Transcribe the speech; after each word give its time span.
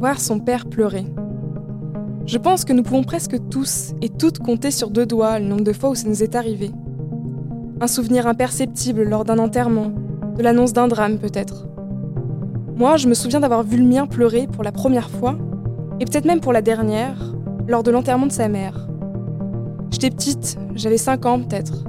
voir 0.00 0.18
son 0.18 0.40
père 0.40 0.64
pleurer. 0.64 1.04
Je 2.24 2.38
pense 2.38 2.64
que 2.64 2.72
nous 2.72 2.82
pouvons 2.82 3.02
presque 3.02 3.36
tous 3.50 3.92
et 4.00 4.08
toutes 4.08 4.38
compter 4.38 4.70
sur 4.70 4.88
deux 4.88 5.04
doigts 5.04 5.38
le 5.38 5.44
nombre 5.44 5.62
de 5.62 5.74
fois 5.74 5.90
où 5.90 5.94
ça 5.94 6.08
nous 6.08 6.22
est 6.22 6.34
arrivé. 6.34 6.70
Un 7.82 7.86
souvenir 7.86 8.26
imperceptible 8.26 9.02
lors 9.02 9.26
d'un 9.26 9.38
enterrement, 9.38 9.92
de 10.38 10.42
l'annonce 10.42 10.72
d'un 10.72 10.88
drame 10.88 11.18
peut-être. 11.18 11.66
Moi, 12.76 12.96
je 12.96 13.08
me 13.08 13.14
souviens 13.14 13.40
d'avoir 13.40 13.62
vu 13.62 13.76
le 13.76 13.84
mien 13.84 14.06
pleurer 14.06 14.46
pour 14.46 14.64
la 14.64 14.72
première 14.72 15.10
fois, 15.10 15.36
et 16.00 16.06
peut-être 16.06 16.24
même 16.24 16.40
pour 16.40 16.54
la 16.54 16.62
dernière, 16.62 17.34
lors 17.68 17.82
de 17.82 17.90
l'enterrement 17.90 18.26
de 18.26 18.32
sa 18.32 18.48
mère. 18.48 18.88
J'étais 19.90 20.08
petite, 20.08 20.56
j'avais 20.74 20.96
5 20.96 21.26
ans 21.26 21.40
peut-être. 21.40 21.84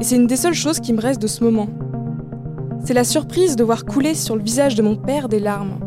Et 0.00 0.04
c'est 0.04 0.16
une 0.16 0.26
des 0.26 0.36
seules 0.36 0.54
choses 0.54 0.80
qui 0.80 0.94
me 0.94 1.02
reste 1.02 1.20
de 1.20 1.26
ce 1.26 1.44
moment. 1.44 1.68
C'est 2.82 2.94
la 2.94 3.04
surprise 3.04 3.56
de 3.56 3.64
voir 3.64 3.84
couler 3.84 4.14
sur 4.14 4.36
le 4.36 4.42
visage 4.42 4.74
de 4.74 4.82
mon 4.82 4.96
père 4.96 5.28
des 5.28 5.40
larmes. 5.40 5.85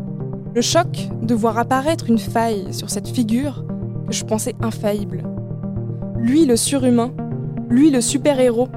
Le 0.56 0.62
choc 0.62 1.10
de 1.22 1.36
voir 1.36 1.60
apparaître 1.60 2.10
une 2.10 2.18
faille 2.18 2.74
sur 2.74 2.90
cette 2.90 3.08
figure 3.08 3.64
que 4.08 4.14
je 4.14 4.26
pensais 4.26 4.56
infaillible. 4.62 5.24
Lui 6.18 6.46
le 6.46 6.56
surhumain, 6.56 7.12
lui 7.70 7.92
le 7.92 8.02
super-héros, 8.02 8.68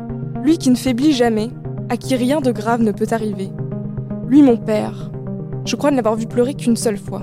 lui 0.43 0.59
qui 0.59 0.69
ne 0.69 0.77
faiblit 0.77 1.13
jamais, 1.13 1.49
à 1.89 1.97
qui 1.97 2.15
rien 2.15 2.43
de 2.43 2.53
grave 2.53 2.83
ne 2.83 2.93
peut 2.93 3.07
arriver. 3.11 3.51
Lui 4.27 4.43
mon 4.43 4.59
père. 4.59 5.11
Je 5.65 5.77
crois 5.77 5.91
ne 5.91 5.97
l'avoir 5.97 6.15
vu 6.15 6.27
pleurer 6.27 6.55
qu'une 6.55 6.77
seule 6.77 6.99
fois. 6.99 7.23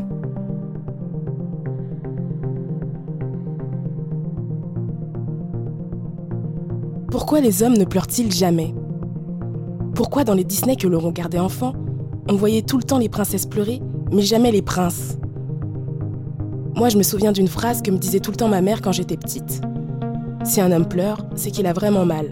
Pourquoi 7.11 7.39
les 7.39 7.61
hommes 7.61 7.77
ne 7.77 7.85
pleurent-ils 7.85 8.31
jamais? 8.31 8.73
Pourquoi 9.93 10.23
dans 10.23 10.33
les 10.33 10.43
Disney 10.43 10.75
que 10.75 10.87
l'on 10.87 10.99
regardait 10.99 11.39
enfant, 11.39 11.73
on 12.27 12.35
voyait 12.35 12.61
tout 12.63 12.77
le 12.77 12.83
temps 12.83 12.97
les 12.97 13.09
princesses 13.09 13.45
pleurer, 13.45 13.81
mais 14.11 14.21
jamais 14.21 14.51
les 14.51 14.61
princes 14.61 15.17
Moi, 16.75 16.89
je 16.89 16.97
me 16.97 17.03
souviens 17.03 17.31
d'une 17.31 17.47
phrase 17.47 17.81
que 17.81 17.91
me 17.91 17.97
disait 17.97 18.19
tout 18.19 18.31
le 18.31 18.37
temps 18.37 18.47
ma 18.47 18.61
mère 18.61 18.81
quand 18.81 18.91
j'étais 18.91 19.17
petite. 19.17 19.61
Si 20.43 20.61
un 20.61 20.71
homme 20.71 20.87
pleure, 20.87 21.25
c'est 21.35 21.51
qu'il 21.51 21.67
a 21.67 21.73
vraiment 21.73 22.05
mal. 22.05 22.27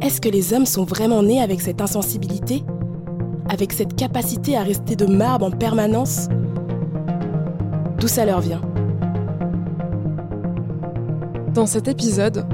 Est-ce 0.00 0.20
que 0.20 0.28
les 0.28 0.52
hommes 0.52 0.66
sont 0.66 0.84
vraiment 0.84 1.22
nés 1.22 1.40
avec 1.40 1.60
cette 1.60 1.80
insensibilité? 1.80 2.64
Avec 3.48 3.72
cette 3.72 3.96
capacité 3.96 4.56
à 4.56 4.62
rester 4.62 4.96
de 4.96 5.06
marbre 5.06 5.46
en 5.46 5.50
permanence? 5.50 6.28
D'où 7.98 8.08
ça 8.08 8.24
leur 8.24 8.40
vient? 8.40 8.60
Dans 11.54 11.66
cet 11.66 11.88
épisode, 11.88 12.46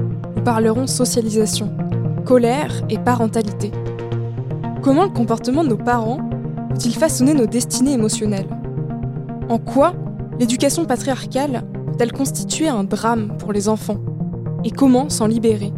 parlerons 0.43 0.87
socialisation, 0.87 1.71
colère 2.25 2.71
et 2.89 2.97
parentalité. 2.97 3.71
Comment 4.81 5.03
le 5.03 5.09
comportement 5.09 5.63
de 5.63 5.69
nos 5.69 5.77
parents 5.77 6.29
peut-il 6.75 6.93
façonner 6.93 7.33
nos 7.33 7.45
destinées 7.45 7.93
émotionnelles? 7.93 8.49
En 9.47 9.59
quoi 9.59 9.95
l'éducation 10.39 10.83
patriarcale 10.83 11.65
peut-elle 11.87 12.11
constituer 12.11 12.67
un 12.67 12.83
drame 12.83 13.37
pour 13.37 13.53
les 13.53 13.69
enfants? 13.69 14.03
Et 14.65 14.71
comment 14.71 15.09
s'en 15.09 15.27
libérer? 15.27 15.71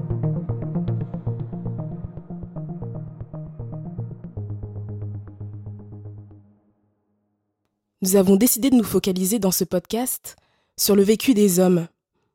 Nous 8.02 8.16
avons 8.16 8.36
décidé 8.36 8.72
de 8.72 8.76
nous 8.76 8.84
focaliser 8.84 9.38
dans 9.38 9.52
ce 9.52 9.66
podcast 9.66 10.36
sur 10.78 10.96
le 10.96 11.04
vécu 11.04 11.36
des 11.36 11.60
hommes, 11.60 11.88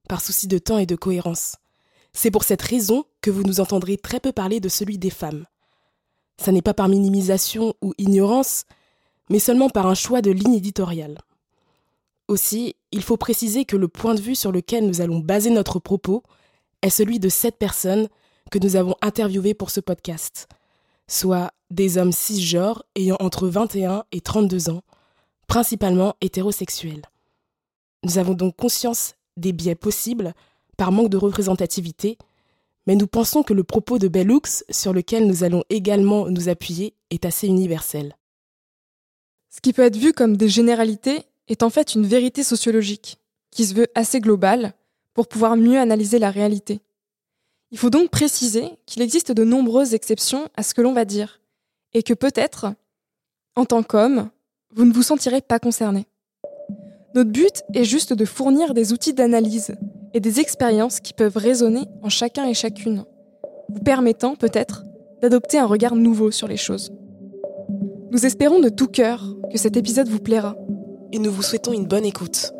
par 0.08 0.20
souci 0.20 0.46
de 0.46 0.58
temps 0.58 0.78
et 0.78 0.86
de 0.86 0.94
cohérence. 0.94 1.56
C'est 2.12 2.30
pour 2.30 2.44
cette 2.44 2.62
raison 2.62 3.06
que 3.22 3.30
vous 3.32 3.42
nous 3.42 3.58
entendrez 3.58 3.96
très 3.96 4.20
peu 4.20 4.30
parler 4.30 4.60
de 4.60 4.68
celui 4.68 4.98
des 4.98 5.10
femmes. 5.10 5.46
Ça 6.42 6.50
n'est 6.50 6.60
pas 6.60 6.74
par 6.74 6.88
minimisation 6.88 7.74
ou 7.82 7.94
ignorance, 7.98 8.64
mais 9.30 9.38
seulement 9.38 9.70
par 9.70 9.86
un 9.86 9.94
choix 9.94 10.22
de 10.22 10.32
ligne 10.32 10.54
éditoriale. 10.54 11.18
Aussi, 12.26 12.74
il 12.90 13.04
faut 13.04 13.16
préciser 13.16 13.64
que 13.64 13.76
le 13.76 13.86
point 13.86 14.16
de 14.16 14.20
vue 14.20 14.34
sur 14.34 14.50
lequel 14.50 14.84
nous 14.84 15.00
allons 15.00 15.20
baser 15.20 15.50
notre 15.50 15.78
propos 15.78 16.24
est 16.82 16.90
celui 16.90 17.20
de 17.20 17.28
sept 17.28 17.58
personnes 17.58 18.08
que 18.50 18.58
nous 18.58 18.74
avons 18.74 18.96
interviewées 19.02 19.54
pour 19.54 19.70
ce 19.70 19.78
podcast, 19.78 20.48
soit 21.06 21.52
des 21.70 21.96
hommes 21.96 22.10
cisgenres 22.10 22.82
ayant 22.96 23.18
entre 23.20 23.46
21 23.46 24.02
et 24.10 24.20
32 24.20 24.68
ans, 24.68 24.82
principalement 25.46 26.16
hétérosexuels. 26.20 27.02
Nous 28.02 28.18
avons 28.18 28.34
donc 28.34 28.56
conscience 28.56 29.14
des 29.36 29.52
biais 29.52 29.76
possibles 29.76 30.34
par 30.76 30.90
manque 30.90 31.08
de 31.08 31.18
représentativité, 31.18 32.18
mais 32.86 32.96
nous 32.96 33.06
pensons 33.06 33.42
que 33.42 33.54
le 33.54 33.64
propos 33.64 33.98
de 33.98 34.08
Bellux, 34.08 34.64
sur 34.70 34.92
lequel 34.92 35.26
nous 35.26 35.44
allons 35.44 35.64
également 35.70 36.28
nous 36.28 36.48
appuyer, 36.48 36.94
est 37.10 37.24
assez 37.24 37.46
universel. 37.46 38.16
Ce 39.50 39.60
qui 39.60 39.72
peut 39.72 39.82
être 39.82 39.96
vu 39.96 40.12
comme 40.12 40.36
des 40.36 40.48
généralités 40.48 41.22
est 41.48 41.62
en 41.62 41.70
fait 41.70 41.94
une 41.94 42.06
vérité 42.06 42.42
sociologique, 42.42 43.18
qui 43.50 43.66
se 43.66 43.74
veut 43.74 43.88
assez 43.94 44.20
globale 44.20 44.72
pour 45.14 45.28
pouvoir 45.28 45.56
mieux 45.56 45.78
analyser 45.78 46.18
la 46.18 46.30
réalité. 46.30 46.80
Il 47.70 47.78
faut 47.78 47.90
donc 47.90 48.10
préciser 48.10 48.70
qu'il 48.86 49.02
existe 49.02 49.32
de 49.32 49.44
nombreuses 49.44 49.94
exceptions 49.94 50.48
à 50.56 50.62
ce 50.62 50.74
que 50.74 50.82
l'on 50.82 50.92
va 50.92 51.04
dire, 51.04 51.40
et 51.92 52.02
que 52.02 52.14
peut-être, 52.14 52.74
en 53.54 53.64
tant 53.64 53.82
qu'homme, 53.82 54.30
vous 54.74 54.84
ne 54.84 54.92
vous 54.92 55.02
sentirez 55.02 55.42
pas 55.42 55.58
concerné. 55.58 56.06
Notre 57.14 57.30
but 57.30 57.62
est 57.74 57.84
juste 57.84 58.14
de 58.14 58.24
fournir 58.24 58.72
des 58.72 58.92
outils 58.92 59.12
d'analyse 59.12 59.76
et 60.14 60.20
des 60.20 60.40
expériences 60.40 61.00
qui 61.00 61.12
peuvent 61.12 61.36
résonner 61.36 61.84
en 62.02 62.08
chacun 62.08 62.46
et 62.46 62.54
chacune, 62.54 63.04
vous 63.68 63.80
permettant 63.80 64.34
peut-être 64.34 64.84
d'adopter 65.20 65.58
un 65.58 65.66
regard 65.66 65.94
nouveau 65.94 66.30
sur 66.30 66.48
les 66.48 66.56
choses. 66.56 66.92
Nous 68.10 68.26
espérons 68.26 68.60
de 68.60 68.68
tout 68.68 68.88
cœur 68.88 69.24
que 69.50 69.58
cet 69.58 69.76
épisode 69.76 70.08
vous 70.08 70.18
plaira. 70.18 70.56
Et 71.12 71.18
nous 71.18 71.30
vous 71.30 71.42
souhaitons 71.42 71.72
une 71.72 71.86
bonne 71.86 72.04
écoute. 72.04 72.52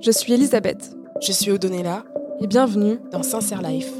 Je 0.00 0.10
suis 0.10 0.32
Elisabeth. 0.32 0.94
Je 1.22 1.32
suis 1.32 1.50
Odonella. 1.50 2.04
Et 2.40 2.46
bienvenue 2.46 2.98
dans 3.10 3.22
Sincère 3.22 3.62
Life. 3.62 3.92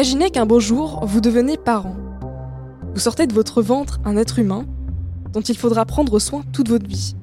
Imaginez 0.00 0.30
qu'un 0.30 0.46
beau 0.46 0.60
jour, 0.60 1.04
vous 1.04 1.20
devenez 1.20 1.58
parent. 1.58 1.94
Vous 2.94 3.00
sortez 3.00 3.26
de 3.26 3.34
votre 3.34 3.60
ventre 3.60 4.00
un 4.06 4.16
être 4.16 4.38
humain 4.38 4.64
dont 5.34 5.42
il 5.42 5.58
faudra 5.58 5.84
prendre 5.84 6.18
soin 6.18 6.42
toute 6.54 6.70
votre 6.70 6.88
vie. 6.88 7.14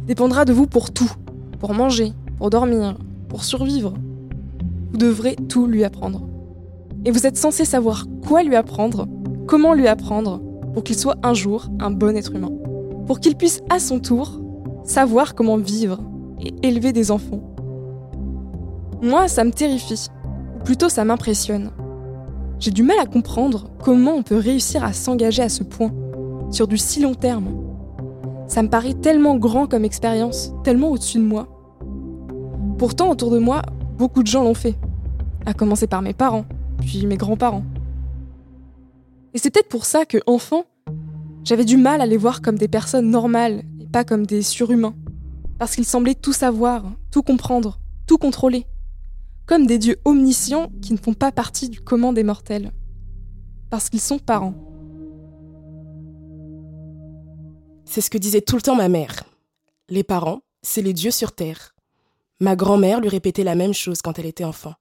Il 0.00 0.06
dépendra 0.06 0.44
de 0.44 0.52
vous 0.52 0.66
pour 0.66 0.90
tout, 0.90 1.12
pour 1.60 1.72
manger, 1.72 2.12
pour 2.38 2.50
dormir, 2.50 2.98
pour 3.28 3.44
survivre. 3.44 3.94
Vous 4.90 4.96
devrez 4.96 5.36
tout 5.48 5.68
lui 5.68 5.84
apprendre. 5.84 6.26
Et 7.04 7.12
vous 7.12 7.24
êtes 7.24 7.36
censé 7.36 7.64
savoir 7.64 8.06
quoi 8.26 8.42
lui 8.42 8.56
apprendre, 8.56 9.06
comment 9.46 9.74
lui 9.74 9.86
apprendre, 9.86 10.42
pour 10.72 10.82
qu'il 10.82 10.98
soit 10.98 11.18
un 11.22 11.34
jour 11.34 11.68
un 11.78 11.92
bon 11.92 12.16
être 12.16 12.34
humain. 12.34 12.50
Pour 13.06 13.20
qu'il 13.20 13.36
puisse 13.36 13.60
à 13.70 13.78
son 13.78 14.00
tour 14.00 14.40
savoir 14.82 15.36
comment 15.36 15.58
vivre 15.58 16.00
et 16.40 16.52
élever 16.66 16.92
des 16.92 17.12
enfants. 17.12 17.54
Moi, 19.02 19.28
ça 19.28 19.44
me 19.44 19.52
terrifie. 19.52 20.08
Plutôt, 20.64 20.88
ça 20.88 21.04
m'impressionne. 21.04 21.70
J'ai 22.58 22.70
du 22.70 22.82
mal 22.82 22.98
à 22.98 23.04
comprendre 23.04 23.68
comment 23.82 24.14
on 24.14 24.22
peut 24.22 24.38
réussir 24.38 24.82
à 24.82 24.94
s'engager 24.94 25.42
à 25.42 25.50
ce 25.50 25.62
point, 25.62 25.92
sur 26.50 26.66
du 26.66 26.78
si 26.78 27.00
long 27.00 27.14
terme. 27.14 27.48
Ça 28.48 28.62
me 28.62 28.68
paraît 28.68 28.94
tellement 28.94 29.36
grand 29.36 29.66
comme 29.66 29.84
expérience, 29.84 30.52
tellement 30.64 30.88
au-dessus 30.88 31.18
de 31.18 31.24
moi. 31.24 31.48
Pourtant, 32.78 33.10
autour 33.10 33.30
de 33.30 33.38
moi, 33.38 33.60
beaucoup 33.98 34.22
de 34.22 34.26
gens 34.26 34.42
l'ont 34.42 34.54
fait. 34.54 34.74
À 35.44 35.52
commencer 35.52 35.86
par 35.86 36.00
mes 36.00 36.14
parents, 36.14 36.46
puis 36.80 37.06
mes 37.06 37.18
grands-parents. 37.18 37.64
Et 39.34 39.38
c'est 39.38 39.50
peut-être 39.50 39.68
pour 39.68 39.84
ça 39.84 40.06
que, 40.06 40.18
enfant, 40.26 40.64
j'avais 41.44 41.66
du 41.66 41.76
mal 41.76 42.00
à 42.00 42.06
les 42.06 42.16
voir 42.16 42.40
comme 42.40 42.56
des 42.56 42.68
personnes 42.68 43.10
normales 43.10 43.64
et 43.80 43.86
pas 43.86 44.04
comme 44.04 44.24
des 44.24 44.40
surhumains. 44.40 44.94
Parce 45.58 45.74
qu'ils 45.74 45.84
semblaient 45.84 46.14
tout 46.14 46.32
savoir, 46.32 46.84
tout 47.10 47.22
comprendre, 47.22 47.78
tout 48.06 48.16
contrôler 48.16 48.64
comme 49.46 49.66
des 49.66 49.78
dieux 49.78 50.00
omniscients 50.04 50.70
qui 50.80 50.92
ne 50.92 50.98
font 50.98 51.14
pas 51.14 51.32
partie 51.32 51.68
du 51.68 51.80
commun 51.80 52.12
des 52.12 52.24
mortels, 52.24 52.72
parce 53.70 53.90
qu'ils 53.90 54.00
sont 54.00 54.18
parents. 54.18 54.54
C'est 57.84 58.00
ce 58.00 58.10
que 58.10 58.18
disait 58.18 58.40
tout 58.40 58.56
le 58.56 58.62
temps 58.62 58.76
ma 58.76 58.88
mère. 58.88 59.24
Les 59.88 60.02
parents, 60.02 60.40
c'est 60.62 60.82
les 60.82 60.94
dieux 60.94 61.10
sur 61.10 61.32
Terre. 61.32 61.74
Ma 62.40 62.56
grand-mère 62.56 63.00
lui 63.00 63.08
répétait 63.08 63.44
la 63.44 63.54
même 63.54 63.74
chose 63.74 64.02
quand 64.02 64.18
elle 64.18 64.26
était 64.26 64.44
enfant. 64.44 64.74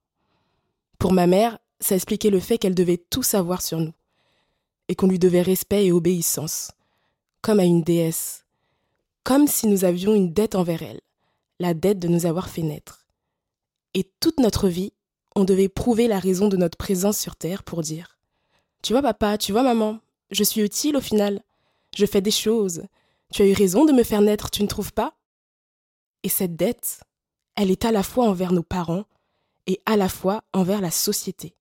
Pour 0.98 1.12
ma 1.12 1.28
mère, 1.28 1.60
ça 1.80 1.96
expliquait 1.96 2.30
le 2.30 2.40
fait 2.40 2.58
qu'elle 2.58 2.76
devait 2.76 3.04
tout 3.10 3.24
savoir 3.24 3.62
sur 3.62 3.80
nous, 3.80 3.94
et 4.88 4.96
qu'on 4.96 5.08
lui 5.08 5.20
devait 5.20 5.42
respect 5.42 5.86
et 5.86 5.92
obéissance, 5.92 6.72
comme 7.42 7.60
à 7.60 7.66
une 7.66 7.84
déesse, 7.84 8.46
comme 9.24 9.48
si 9.48 9.68
nous 9.68 9.84
avions 9.86 10.16
une 10.16 10.34
dette 10.34 10.56
envers 10.56 10.82
elle, 10.82 11.02
la 11.60 11.74
dette 11.74 12.00
de 12.00 12.08
nous 12.08 12.26
avoir 12.26 12.50
fait 12.50 12.62
naître. 12.62 13.03
Et 13.94 14.10
toute 14.20 14.40
notre 14.40 14.68
vie, 14.68 14.94
on 15.36 15.44
devait 15.44 15.70
prouver 15.70 16.08
la 16.08 16.20
raison 16.20 16.48
de 16.48 16.58
notre 16.58 16.78
présence 16.78 17.18
sur 17.18 17.36
Terre 17.36 17.64
pour 17.64 17.82
dire 17.82 18.18
Tu 18.82 18.94
vois 18.94 19.02
papa, 19.02 19.38
tu 19.38 19.52
vois 19.52 19.64
maman, 19.64 20.00
je 20.32 20.44
suis 20.44 20.62
utile 20.62 20.98
au 20.98 21.02
final, 21.02 21.44
je 21.96 22.06
fais 22.06 22.22
des 22.22 22.32
choses, 22.32 22.84
tu 23.32 23.42
as 23.42 23.48
eu 23.48 23.54
raison 23.54 23.86
de 23.86 23.92
me 23.92 24.04
faire 24.04 24.22
naître, 24.22 24.52
tu 24.52 24.64
ne 24.64 24.68
trouves 24.68 24.94
pas? 24.94 25.16
Et 26.24 26.30
cette 26.30 26.56
dette, 26.56 27.02
elle 27.56 27.72
est 27.72 27.86
à 27.86 27.92
la 27.92 28.04
fois 28.04 28.28
envers 28.28 28.52
nos 28.52 28.64
parents 28.64 29.06
et 29.68 29.82
à 29.86 29.98
la 29.98 30.10
fois 30.10 30.44
envers 30.54 30.82
la 30.82 30.92
société. 30.92 31.56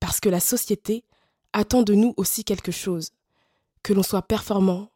Parce 0.00 0.20
que 0.20 0.28
la 0.28 0.40
société 0.40 1.04
attend 1.52 1.82
de 1.82 1.94
nous 1.94 2.14
aussi 2.16 2.44
quelque 2.44 2.72
chose, 2.72 3.10
que 3.82 3.92
l'on 3.92 4.02
soit 4.02 4.22
performant, 4.22 4.90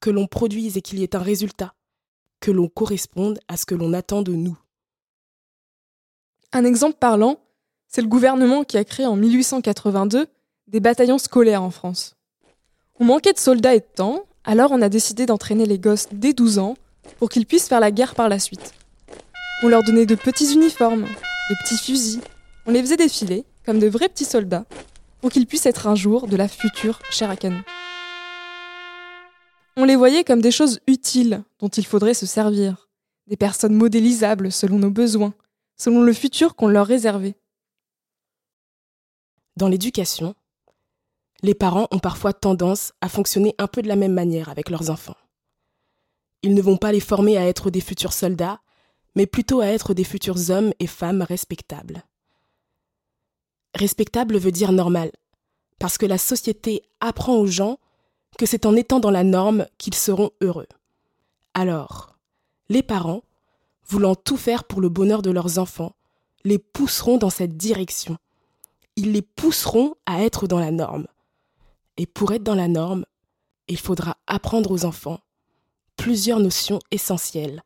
que 0.00 0.10
l'on 0.10 0.26
produise 0.26 0.76
et 0.76 0.82
qu'il 0.82 0.98
y 0.98 1.02
ait 1.02 1.16
un 1.16 1.22
résultat, 1.22 1.74
que 2.40 2.50
l'on 2.50 2.68
corresponde 2.68 3.38
à 3.48 3.56
ce 3.56 3.66
que 3.66 3.74
l'on 3.74 3.92
attend 3.92 4.22
de 4.22 4.32
nous. 4.32 4.58
Un 6.54 6.66
exemple 6.66 6.96
parlant, 7.00 7.38
c'est 7.88 8.02
le 8.02 8.08
gouvernement 8.08 8.62
qui 8.62 8.76
a 8.76 8.84
créé 8.84 9.06
en 9.06 9.16
1882 9.16 10.26
des 10.66 10.80
bataillons 10.80 11.16
scolaires 11.16 11.62
en 11.62 11.70
France. 11.70 12.14
On 13.00 13.06
manquait 13.06 13.32
de 13.32 13.38
soldats 13.38 13.74
et 13.74 13.80
de 13.80 13.86
temps, 13.94 14.26
alors 14.44 14.70
on 14.70 14.82
a 14.82 14.90
décidé 14.90 15.24
d'entraîner 15.24 15.64
les 15.64 15.78
gosses 15.78 16.08
dès 16.12 16.34
12 16.34 16.58
ans 16.58 16.74
pour 17.18 17.30
qu'ils 17.30 17.46
puissent 17.46 17.68
faire 17.68 17.80
la 17.80 17.90
guerre 17.90 18.14
par 18.14 18.28
la 18.28 18.38
suite. 18.38 18.74
On 19.62 19.68
leur 19.68 19.82
donnait 19.82 20.04
de 20.04 20.14
petits 20.14 20.52
uniformes, 20.52 21.04
de 21.04 21.54
petits 21.62 21.78
fusils, 21.78 22.20
on 22.66 22.70
les 22.70 22.82
faisait 22.82 22.96
défiler 22.96 23.46
comme 23.64 23.78
de 23.78 23.88
vrais 23.88 24.10
petits 24.10 24.26
soldats 24.26 24.66
pour 25.22 25.30
qu'ils 25.30 25.46
puissent 25.46 25.66
être 25.66 25.86
un 25.86 25.94
jour 25.94 26.26
de 26.26 26.36
la 26.36 26.48
future 26.48 27.00
chair 27.10 27.30
à. 27.30 27.36
On 29.78 29.84
les 29.84 29.96
voyait 29.96 30.24
comme 30.24 30.42
des 30.42 30.50
choses 30.50 30.80
utiles 30.86 31.42
dont 31.60 31.68
il 31.68 31.86
faudrait 31.86 32.14
se 32.14 32.26
servir, 32.26 32.90
des 33.26 33.36
personnes 33.38 33.74
modélisables 33.74 34.52
selon 34.52 34.78
nos 34.78 34.90
besoins, 34.90 35.32
selon 35.76 36.02
le 36.02 36.12
futur 36.12 36.54
qu'on 36.54 36.68
leur 36.68 36.86
réservait. 36.86 37.36
Dans 39.56 39.68
l'éducation, 39.68 40.34
les 41.42 41.54
parents 41.54 41.88
ont 41.90 41.98
parfois 41.98 42.32
tendance 42.32 42.92
à 43.00 43.08
fonctionner 43.08 43.54
un 43.58 43.66
peu 43.66 43.82
de 43.82 43.88
la 43.88 43.96
même 43.96 44.12
manière 44.12 44.48
avec 44.48 44.70
leurs 44.70 44.90
enfants. 44.90 45.16
Ils 46.42 46.54
ne 46.54 46.62
vont 46.62 46.76
pas 46.76 46.92
les 46.92 47.00
former 47.00 47.36
à 47.36 47.46
être 47.46 47.70
des 47.70 47.80
futurs 47.80 48.12
soldats, 48.12 48.60
mais 49.14 49.26
plutôt 49.26 49.60
à 49.60 49.66
être 49.66 49.94
des 49.94 50.04
futurs 50.04 50.50
hommes 50.50 50.72
et 50.78 50.86
femmes 50.86 51.22
respectables. 51.22 52.04
Respectable 53.74 54.38
veut 54.38 54.52
dire 54.52 54.72
normal, 54.72 55.12
parce 55.78 55.98
que 55.98 56.06
la 56.06 56.18
société 56.18 56.82
apprend 57.00 57.36
aux 57.36 57.46
gens 57.46 57.78
que 58.38 58.46
c'est 58.46 58.66
en 58.66 58.76
étant 58.76 59.00
dans 59.00 59.10
la 59.10 59.24
norme 59.24 59.66
qu'ils 59.78 59.94
seront 59.94 60.30
heureux. 60.40 60.68
Alors, 61.54 62.16
les 62.68 62.82
parents 62.82 63.22
voulant 63.88 64.14
tout 64.14 64.36
faire 64.36 64.64
pour 64.64 64.80
le 64.80 64.88
bonheur 64.88 65.22
de 65.22 65.30
leurs 65.30 65.58
enfants, 65.58 65.94
les 66.44 66.58
pousseront 66.58 67.18
dans 67.18 67.30
cette 67.30 67.56
direction. 67.56 68.16
Ils 68.96 69.12
les 69.12 69.22
pousseront 69.22 69.94
à 70.06 70.22
être 70.22 70.46
dans 70.46 70.58
la 70.58 70.70
norme. 70.70 71.06
Et 71.96 72.06
pour 72.06 72.32
être 72.32 72.42
dans 72.42 72.54
la 72.54 72.68
norme, 72.68 73.04
il 73.68 73.78
faudra 73.78 74.16
apprendre 74.26 74.70
aux 74.70 74.84
enfants 74.84 75.20
plusieurs 75.96 76.40
notions 76.40 76.80
essentielles. 76.90 77.62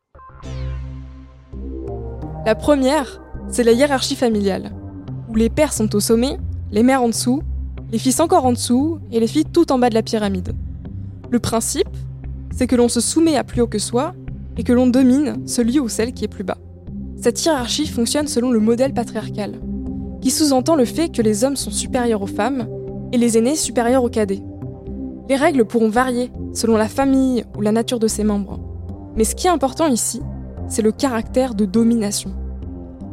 La 2.45 2.55
première, 2.55 3.21
c'est 3.49 3.63
la 3.63 3.71
hiérarchie 3.71 4.15
familiale, 4.15 4.73
où 5.29 5.35
les 5.35 5.49
pères 5.49 5.73
sont 5.73 5.93
au 5.95 5.99
sommet, 5.99 6.37
les 6.71 6.83
mères 6.83 7.01
en 7.01 7.09
dessous, 7.09 7.41
les 7.91 7.99
fils 7.99 8.19
encore 8.19 8.45
en 8.45 8.51
dessous 8.51 8.99
et 9.11 9.19
les 9.19 9.27
filles 9.27 9.45
tout 9.45 9.71
en 9.71 9.79
bas 9.79 9.89
de 9.89 9.95
la 9.95 10.03
pyramide. 10.03 10.55
Le 11.29 11.39
principe, 11.39 11.89
c'est 12.53 12.67
que 12.67 12.75
l'on 12.75 12.89
se 12.89 13.01
soumet 13.01 13.37
à 13.37 13.43
plus 13.43 13.61
haut 13.61 13.67
que 13.67 13.79
soi 13.79 14.13
et 14.57 14.63
que 14.63 14.73
l'on 14.73 14.87
domine 14.87 15.47
celui 15.47 15.79
ou 15.79 15.89
celle 15.89 16.13
qui 16.13 16.25
est 16.25 16.29
plus 16.29 16.43
bas. 16.43 16.57
Cette 17.21 17.43
hiérarchie 17.43 17.87
fonctionne 17.87 18.27
selon 18.27 18.51
le 18.51 18.59
modèle 18.59 18.93
patriarcal, 18.93 19.59
qui 20.21 20.31
sous-entend 20.31 20.75
le 20.75 20.85
fait 20.85 21.09
que 21.09 21.21
les 21.21 21.43
hommes 21.43 21.55
sont 21.55 21.71
supérieurs 21.71 22.21
aux 22.21 22.27
femmes 22.27 22.67
et 23.11 23.17
les 23.17 23.37
aînés 23.37 23.55
supérieurs 23.55 24.03
aux 24.03 24.09
cadets. 24.09 24.43
Les 25.29 25.35
règles 25.35 25.65
pourront 25.65 25.89
varier 25.89 26.31
selon 26.53 26.77
la 26.77 26.87
famille 26.87 27.43
ou 27.57 27.61
la 27.61 27.71
nature 27.71 27.99
de 27.99 28.07
ses 28.07 28.23
membres. 28.23 28.59
Mais 29.15 29.23
ce 29.23 29.35
qui 29.35 29.47
est 29.47 29.51
important 29.51 29.87
ici, 29.87 30.21
c'est 30.69 30.81
le 30.81 30.91
caractère 30.91 31.55
de 31.55 31.65
domination. 31.65 32.31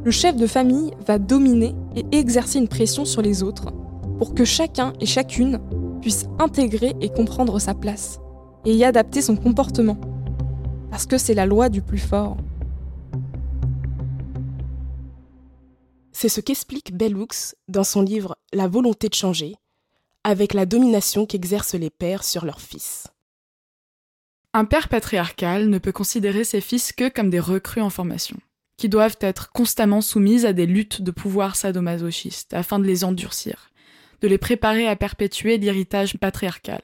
Le 0.05 0.11
chef 0.11 0.37
de 0.37 0.47
famille 0.47 0.93
va 1.07 1.19
dominer 1.19 1.75
et 1.97 2.05
exercer 2.17 2.59
une 2.59 2.69
pression 2.69 3.05
sur 3.05 3.23
les 3.23 3.43
autres 3.43 3.73
pour 4.19 4.35
que 4.35 4.45
chacun 4.45 4.93
et 5.01 5.07
chacune 5.07 5.61
puisse 6.01 6.27
intégrer 6.39 6.95
et 7.01 7.09
comprendre 7.09 7.59
sa 7.59 7.75
place 7.75 8.21
et 8.67 8.75
y 8.75 8.85
adapter 8.85 9.23
son 9.23 9.37
comportement 9.37 9.97
parce 10.95 11.07
que 11.07 11.19
c'est 11.19 11.35
la 11.35 11.45
loi 11.45 11.71
du 11.71 11.83
plus 11.83 11.99
fort. 11.99 12.37
C'est 16.13 16.29
ce 16.29 16.41
qu'explique 16.41 16.97
Bellux 16.97 17.57
dans 17.67 17.83
son 17.83 18.01
livre 18.01 18.39
La 18.53 18.69
volonté 18.69 19.09
de 19.09 19.15
changer, 19.15 19.57
avec 20.23 20.55
la 20.55 20.67
domination 20.67 21.27
qu'exercent 21.27 21.75
les 21.75 21.91
pères 21.91 22.23
sur 22.23 22.45
leurs 22.45 22.61
fils. 22.61 23.09
Un 24.53 24.67
père 24.67 24.89
patriarcal 24.89 25.69
ne 25.69 25.79
peut 25.79 25.91
considérer 25.91 26.45
ses 26.45 26.61
fils 26.61 26.93
que 26.93 27.09
comme 27.09 27.29
des 27.29 27.41
recrues 27.41 27.83
en 27.83 27.91
formation, 27.91 28.37
qui 28.77 28.89
doivent 28.89 29.19
être 29.21 29.51
constamment 29.51 30.01
soumises 30.01 30.47
à 30.47 30.53
des 30.53 30.67
luttes 30.67 31.03
de 31.03 31.11
pouvoir 31.11 31.57
sadomasochistes 31.57 32.55
afin 32.55 32.79
de 32.79 32.85
les 32.85 33.03
endurcir, 33.03 33.73
de 34.21 34.29
les 34.29 34.39
préparer 34.39 34.87
à 34.87 34.95
perpétuer 34.95 35.59
l'héritage 35.59 36.17
patriarcal. 36.19 36.83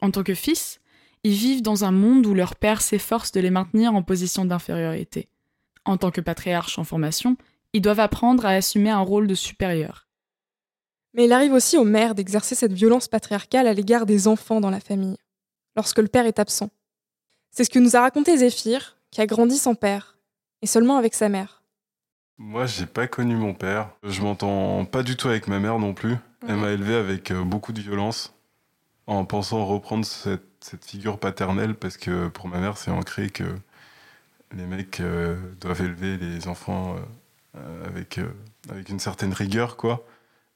En 0.00 0.12
tant 0.12 0.22
que 0.22 0.34
fils, 0.34 0.78
ils 1.26 1.34
vivent 1.34 1.62
dans 1.62 1.84
un 1.84 1.90
monde 1.90 2.24
où 2.24 2.34
leur 2.34 2.54
père 2.54 2.80
s'efforce 2.80 3.32
de 3.32 3.40
les 3.40 3.50
maintenir 3.50 3.92
en 3.92 4.02
position 4.04 4.44
d'infériorité. 4.44 5.28
En 5.84 5.96
tant 5.96 6.12
que 6.12 6.20
patriarches 6.20 6.78
en 6.78 6.84
formation, 6.84 7.36
ils 7.72 7.82
doivent 7.82 7.98
apprendre 7.98 8.46
à 8.46 8.50
assumer 8.50 8.90
un 8.90 9.00
rôle 9.00 9.26
de 9.26 9.34
supérieur. 9.34 10.06
Mais 11.14 11.24
il 11.24 11.32
arrive 11.32 11.52
aussi 11.52 11.76
aux 11.76 11.84
mères 11.84 12.14
d'exercer 12.14 12.54
cette 12.54 12.72
violence 12.72 13.08
patriarcale 13.08 13.66
à 13.66 13.72
l'égard 13.72 14.06
des 14.06 14.28
enfants 14.28 14.60
dans 14.60 14.70
la 14.70 14.78
famille, 14.78 15.16
lorsque 15.74 15.98
le 15.98 16.06
père 16.06 16.26
est 16.26 16.38
absent. 16.38 16.70
C'est 17.50 17.64
ce 17.64 17.70
que 17.70 17.80
nous 17.80 17.96
a 17.96 18.02
raconté 18.02 18.36
Zéphyr, 18.36 18.96
qui 19.10 19.20
a 19.20 19.26
grandi 19.26 19.58
sans 19.58 19.74
père, 19.74 20.18
et 20.62 20.68
seulement 20.68 20.96
avec 20.96 21.12
sa 21.12 21.28
mère. 21.28 21.64
Moi, 22.38 22.66
j'ai 22.66 22.86
pas 22.86 23.08
connu 23.08 23.34
mon 23.34 23.52
père. 23.52 23.90
Je 24.04 24.22
m'entends 24.22 24.84
pas 24.84 25.02
du 25.02 25.16
tout 25.16 25.26
avec 25.26 25.48
ma 25.48 25.58
mère 25.58 25.80
non 25.80 25.92
plus. 25.92 26.18
Elle 26.46 26.56
m'a 26.56 26.70
élevé 26.70 26.94
avec 26.94 27.32
euh, 27.32 27.42
beaucoup 27.42 27.72
de 27.72 27.80
violence, 27.80 28.35
en 29.06 29.24
pensant 29.24 29.64
reprendre 29.64 30.04
cette 30.04 30.84
figure 30.84 31.18
paternelle 31.18 31.74
parce 31.74 31.96
que 31.96 32.28
pour 32.28 32.48
ma 32.48 32.58
mère, 32.58 32.76
c'est 32.76 32.90
ancré 32.90 33.30
que 33.30 33.44
les 34.52 34.66
mecs 34.66 35.00
euh, 35.00 35.36
doivent 35.60 35.82
élever 35.82 36.16
les 36.16 36.48
enfants 36.48 36.96
euh, 37.56 37.86
avec, 37.86 38.18
euh, 38.18 38.28
avec 38.70 38.88
une 38.88 39.00
certaine 39.00 39.32
rigueur, 39.32 39.76
quoi. 39.76 40.04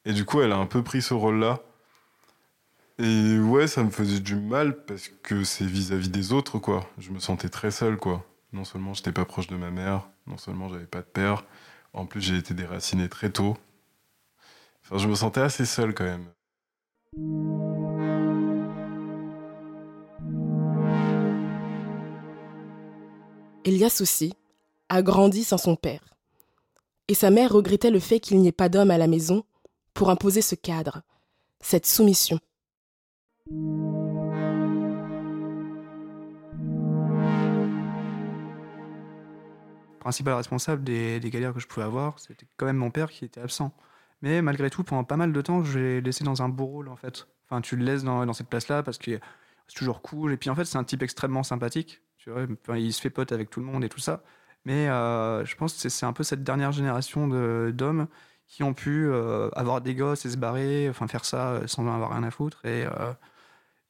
Et 0.04 0.12
du 0.12 0.24
coup, 0.24 0.40
elle 0.40 0.52
a 0.52 0.56
un 0.56 0.66
peu 0.66 0.82
pris 0.82 1.02
ce 1.02 1.14
rôle-là. 1.14 1.60
Et 2.98 3.38
ouais, 3.38 3.66
ça 3.66 3.82
me 3.82 3.90
faisait 3.90 4.20
du 4.20 4.36
mal 4.36 4.84
parce 4.84 5.08
que 5.08 5.42
c'est 5.44 5.64
vis-à-vis 5.64 6.10
des 6.10 6.32
autres, 6.32 6.58
quoi. 6.58 6.88
Je 6.98 7.10
me 7.10 7.18
sentais 7.18 7.48
très 7.48 7.70
seul, 7.70 7.96
quoi. 7.96 8.24
Non 8.52 8.64
seulement 8.64 8.94
j'étais 8.94 9.12
pas 9.12 9.24
proche 9.24 9.46
de 9.46 9.56
ma 9.56 9.70
mère, 9.70 10.08
non 10.26 10.36
seulement 10.36 10.68
j'avais 10.68 10.86
pas 10.86 11.00
de 11.00 11.06
père, 11.06 11.44
en 11.92 12.04
plus 12.04 12.20
j'ai 12.20 12.36
été 12.36 12.52
déraciné 12.52 13.08
très 13.08 13.30
tôt. 13.30 13.56
Enfin, 14.84 14.98
je 14.98 15.08
me 15.08 15.14
sentais 15.14 15.40
assez 15.40 15.64
seul 15.64 15.94
quand 15.94 16.04
même. 16.04 16.26
Elias 23.66 23.98
aussi 24.00 24.32
a 24.88 25.02
grandi 25.02 25.44
sans 25.44 25.58
son 25.58 25.76
père. 25.76 26.14
Et 27.08 27.14
sa 27.14 27.30
mère 27.30 27.52
regrettait 27.52 27.90
le 27.90 28.00
fait 28.00 28.18
qu'il 28.18 28.38
n'y 28.38 28.48
ait 28.48 28.52
pas 28.52 28.70
d'homme 28.70 28.90
à 28.90 28.96
la 28.96 29.06
maison 29.06 29.44
pour 29.92 30.08
imposer 30.08 30.40
ce 30.40 30.54
cadre, 30.54 31.02
cette 31.60 31.84
soumission. 31.84 32.38
Principal 39.98 40.34
responsable 40.34 40.82
des, 40.82 41.20
des 41.20 41.30
galères 41.30 41.52
que 41.52 41.60
je 41.60 41.66
pouvais 41.66 41.84
avoir, 41.84 42.18
c'était 42.18 42.46
quand 42.56 42.64
même 42.64 42.76
mon 42.76 42.90
père 42.90 43.10
qui 43.10 43.26
était 43.26 43.42
absent. 43.42 43.74
Mais 44.22 44.40
malgré 44.40 44.70
tout, 44.70 44.84
pendant 44.84 45.04
pas 45.04 45.18
mal 45.18 45.34
de 45.34 45.40
temps, 45.42 45.62
je 45.64 45.78
l'ai 45.78 46.00
laissé 46.00 46.24
dans 46.24 46.40
un 46.40 46.48
beau 46.48 46.64
rôle 46.64 46.88
en 46.88 46.96
fait. 46.96 47.28
Enfin, 47.44 47.60
tu 47.60 47.76
le 47.76 47.84
laisses 47.84 48.04
dans, 48.04 48.24
dans 48.24 48.32
cette 48.32 48.48
place-là 48.48 48.82
parce 48.82 48.96
que 48.96 49.20
c'est 49.66 49.76
toujours 49.76 50.00
cool. 50.00 50.32
Et 50.32 50.38
puis 50.38 50.48
en 50.48 50.54
fait, 50.54 50.64
c'est 50.64 50.78
un 50.78 50.84
type 50.84 51.02
extrêmement 51.02 51.42
sympathique. 51.42 52.00
Il 52.76 52.92
se 52.92 53.00
fait 53.00 53.10
pote 53.10 53.32
avec 53.32 53.50
tout 53.50 53.60
le 53.60 53.66
monde 53.66 53.84
et 53.84 53.88
tout 53.88 54.00
ça. 54.00 54.22
Mais 54.64 54.88
euh, 54.88 55.44
je 55.44 55.56
pense 55.56 55.80
que 55.82 55.88
c'est 55.88 56.06
un 56.06 56.12
peu 56.12 56.22
cette 56.22 56.42
dernière 56.44 56.72
génération 56.72 57.28
d'hommes 57.70 58.08
qui 58.46 58.62
ont 58.62 58.74
pu 58.74 59.06
euh, 59.06 59.48
avoir 59.52 59.80
des 59.80 59.94
gosses 59.94 60.26
et 60.26 60.30
se 60.30 60.36
barrer, 60.36 60.88
enfin 60.90 61.06
faire 61.06 61.24
ça 61.24 61.50
euh, 61.52 61.66
sans 61.66 61.86
en 61.86 61.94
avoir 61.94 62.10
rien 62.10 62.24
à 62.24 62.30
foutre. 62.30 62.64
Et, 62.66 62.84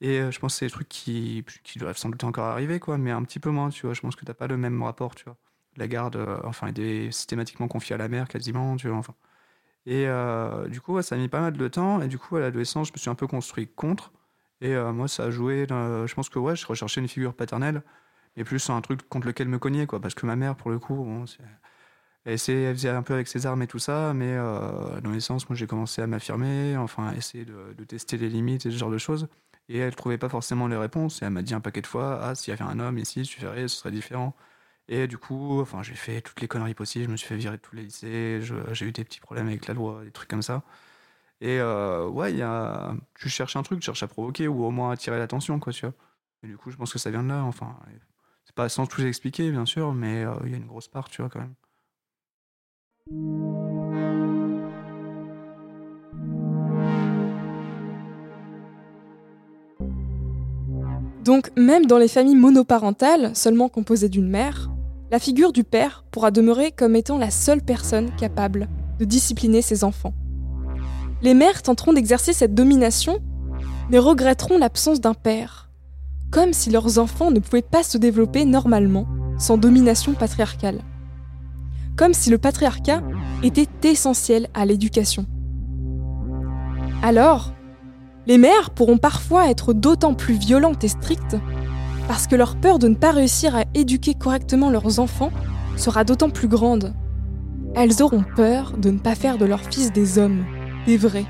et 0.00 0.30
je 0.30 0.38
pense 0.38 0.54
que 0.54 0.58
c'est 0.60 0.66
des 0.66 0.70
trucs 0.72 0.88
qui, 0.88 1.44
qui 1.64 1.78
doivent 1.78 1.96
sans 1.96 2.10
doute 2.10 2.24
encore 2.24 2.46
arriver, 2.46 2.80
quoi, 2.80 2.98
mais 2.98 3.10
un 3.10 3.22
petit 3.22 3.40
peu 3.40 3.50
moins, 3.50 3.70
tu 3.70 3.86
vois. 3.86 3.94
Je 3.94 4.00
pense 4.00 4.16
que 4.16 4.24
tu 4.24 4.30
n'as 4.30 4.34
pas 4.34 4.46
le 4.46 4.56
même 4.56 4.82
rapport, 4.82 5.14
tu 5.14 5.24
vois. 5.24 5.36
La 5.76 5.88
garde, 5.88 6.16
enfin, 6.44 6.68
est 6.68 7.10
systématiquement 7.12 7.68
confié 7.68 7.94
à 7.94 7.98
la 7.98 8.08
mère 8.08 8.28
quasiment, 8.28 8.76
tu 8.76 8.88
vois. 8.88 9.02
Et 9.86 10.06
du 10.68 10.80
coup, 10.80 11.00
ça 11.02 11.14
a 11.16 11.18
mis 11.18 11.28
pas 11.28 11.40
mal 11.40 11.54
de 11.56 11.68
temps. 11.68 12.00
Et 12.02 12.08
du 12.08 12.18
coup, 12.18 12.36
à 12.36 12.40
l'adolescence, 12.40 12.88
je 12.88 12.92
me 12.92 12.98
suis 12.98 13.10
un 13.10 13.14
peu 13.14 13.26
construit 13.26 13.68
contre. 13.68 14.12
Et 14.60 14.74
moi, 14.76 15.08
ça 15.08 15.24
a 15.24 15.30
joué. 15.30 15.66
je 15.68 16.14
pense 16.14 16.28
que 16.28 16.38
ouais, 16.38 16.56
je 16.56 16.66
recherchais 16.66 17.00
une 17.00 17.08
figure 17.08 17.34
paternelle, 17.34 17.82
mais 18.36 18.44
plus 18.44 18.70
un 18.70 18.80
truc 18.80 19.08
contre 19.08 19.26
lequel 19.26 19.48
me 19.48 19.58
cogner, 19.58 19.86
quoi. 19.86 20.00
Parce 20.00 20.14
que 20.14 20.26
ma 20.26 20.36
mère, 20.36 20.56
pour 20.56 20.70
le 20.70 20.78
coup, 20.78 21.24
elle, 22.24 22.38
faisait 22.38 22.88
un 22.88 23.02
peu 23.02 23.14
avec 23.14 23.28
ses 23.28 23.46
armes 23.46 23.62
et 23.62 23.66
tout 23.66 23.78
ça. 23.78 24.12
Mais 24.14 24.32
euh, 24.32 24.92
à 24.92 24.94
l'adolescence, 24.96 25.48
moi, 25.48 25.56
j'ai 25.56 25.66
commencé 25.66 26.02
à 26.02 26.06
m'affirmer, 26.06 26.76
enfin, 26.76 27.08
à 27.08 27.14
essayer 27.14 27.44
de, 27.44 27.84
tester 27.84 28.16
les 28.16 28.28
limites 28.28 28.66
et 28.66 28.70
ce 28.70 28.76
genre 28.76 28.90
de 28.90 28.98
choses. 28.98 29.28
Et 29.68 29.78
elle 29.78 29.94
trouvait 29.94 30.18
pas 30.18 30.28
forcément 30.28 30.68
les 30.68 30.76
réponses. 30.76 31.22
Et 31.22 31.24
elle 31.26 31.32
m'a 31.32 31.42
dit 31.42 31.54
un 31.54 31.60
paquet 31.60 31.82
de 31.82 31.86
fois 31.86 32.20
Ah, 32.22 32.34
s'il 32.34 32.52
y 32.52 32.54
avait 32.54 32.70
un 32.70 32.78
homme 32.80 32.98
ici, 32.98 33.24
je 33.24 33.36
ferais, 33.36 33.68
ce 33.68 33.76
serait 33.76 33.92
différent. 33.92 34.34
Et 34.88 35.06
du 35.06 35.18
coup, 35.18 35.60
enfin, 35.60 35.82
j'ai 35.82 35.94
fait 35.94 36.20
toutes 36.20 36.40
les 36.40 36.48
conneries 36.48 36.74
possibles. 36.74 37.06
Je 37.06 37.10
me 37.12 37.16
suis 37.16 37.28
fait 37.28 37.36
virer 37.36 37.56
de 37.56 37.62
tous 37.62 37.76
les 37.76 37.84
lycées. 37.84 38.40
J'ai 38.72 38.86
eu 38.86 38.92
des 38.92 39.04
petits 39.04 39.20
problèmes 39.20 39.48
avec 39.48 39.66
la 39.68 39.74
loi, 39.74 40.02
des 40.04 40.10
trucs 40.10 40.28
comme 40.28 40.42
ça. 40.42 40.64
Et 41.40 41.58
euh, 41.60 42.06
ouais, 42.08 42.34
y 42.34 42.42
a... 42.42 42.94
tu 43.14 43.28
cherches 43.28 43.56
un 43.56 43.62
truc, 43.62 43.80
tu 43.80 43.86
cherches 43.86 44.02
à 44.02 44.08
provoquer 44.08 44.48
ou 44.48 44.64
au 44.64 44.70
moins 44.70 44.92
attirer 44.92 45.18
l'attention, 45.18 45.58
quoi, 45.58 45.72
tu 45.72 45.86
vois. 45.86 45.94
Et 46.42 46.48
du 46.48 46.56
coup, 46.56 46.70
je 46.70 46.76
pense 46.76 46.92
que 46.92 46.98
ça 46.98 47.10
vient 47.10 47.22
de 47.22 47.28
là. 47.28 47.42
Enfin, 47.44 47.78
c'est 48.50 48.56
pas 48.56 48.68
sans 48.68 48.86
tout 48.86 49.02
expliquer, 49.02 49.52
bien 49.52 49.64
sûr, 49.64 49.92
mais 49.92 50.24
euh, 50.24 50.34
il 50.44 50.50
y 50.50 50.54
a 50.54 50.56
une 50.56 50.66
grosse 50.66 50.88
part, 50.88 51.08
tu 51.08 51.22
vois, 51.22 51.30
quand 51.30 51.38
même. 51.38 51.54
Donc, 61.24 61.52
même 61.56 61.86
dans 61.86 61.98
les 61.98 62.08
familles 62.08 62.34
monoparentales, 62.34 63.36
seulement 63.36 63.68
composées 63.68 64.08
d'une 64.08 64.28
mère, 64.28 64.68
la 65.12 65.20
figure 65.20 65.52
du 65.52 65.62
père 65.62 66.04
pourra 66.10 66.32
demeurer 66.32 66.72
comme 66.72 66.96
étant 66.96 67.18
la 67.18 67.30
seule 67.30 67.62
personne 67.62 68.10
capable 68.16 68.68
de 68.98 69.04
discipliner 69.04 69.62
ses 69.62 69.84
enfants. 69.84 70.14
Les 71.22 71.34
mères 71.34 71.62
tenteront 71.62 71.92
d'exercer 71.92 72.32
cette 72.32 72.56
domination, 72.56 73.20
mais 73.90 74.00
regretteront 74.00 74.58
l'absence 74.58 75.00
d'un 75.00 75.14
père, 75.14 75.69
comme 76.30 76.52
si 76.52 76.70
leurs 76.70 76.98
enfants 76.98 77.30
ne 77.30 77.40
pouvaient 77.40 77.62
pas 77.62 77.82
se 77.82 77.98
développer 77.98 78.44
normalement 78.44 79.06
sans 79.38 79.58
domination 79.58 80.12
patriarcale. 80.12 80.80
Comme 81.96 82.14
si 82.14 82.30
le 82.30 82.38
patriarcat 82.38 83.02
était 83.42 83.68
essentiel 83.88 84.48
à 84.54 84.64
l'éducation. 84.64 85.26
Alors, 87.02 87.52
les 88.26 88.38
mères 88.38 88.70
pourront 88.70 88.98
parfois 88.98 89.50
être 89.50 89.72
d'autant 89.72 90.14
plus 90.14 90.34
violentes 90.34 90.84
et 90.84 90.88
strictes 90.88 91.36
parce 92.06 92.26
que 92.26 92.36
leur 92.36 92.56
peur 92.56 92.78
de 92.78 92.88
ne 92.88 92.94
pas 92.94 93.12
réussir 93.12 93.56
à 93.56 93.64
éduquer 93.74 94.14
correctement 94.14 94.70
leurs 94.70 94.98
enfants 94.98 95.30
sera 95.76 96.04
d'autant 96.04 96.30
plus 96.30 96.48
grande. 96.48 96.94
Elles 97.74 98.02
auront 98.02 98.24
peur 98.36 98.74
de 98.76 98.90
ne 98.90 98.98
pas 98.98 99.14
faire 99.14 99.38
de 99.38 99.44
leurs 99.44 99.62
fils 99.62 99.92
des 99.92 100.18
hommes, 100.18 100.44
des 100.86 100.96
vrais. 100.96 101.26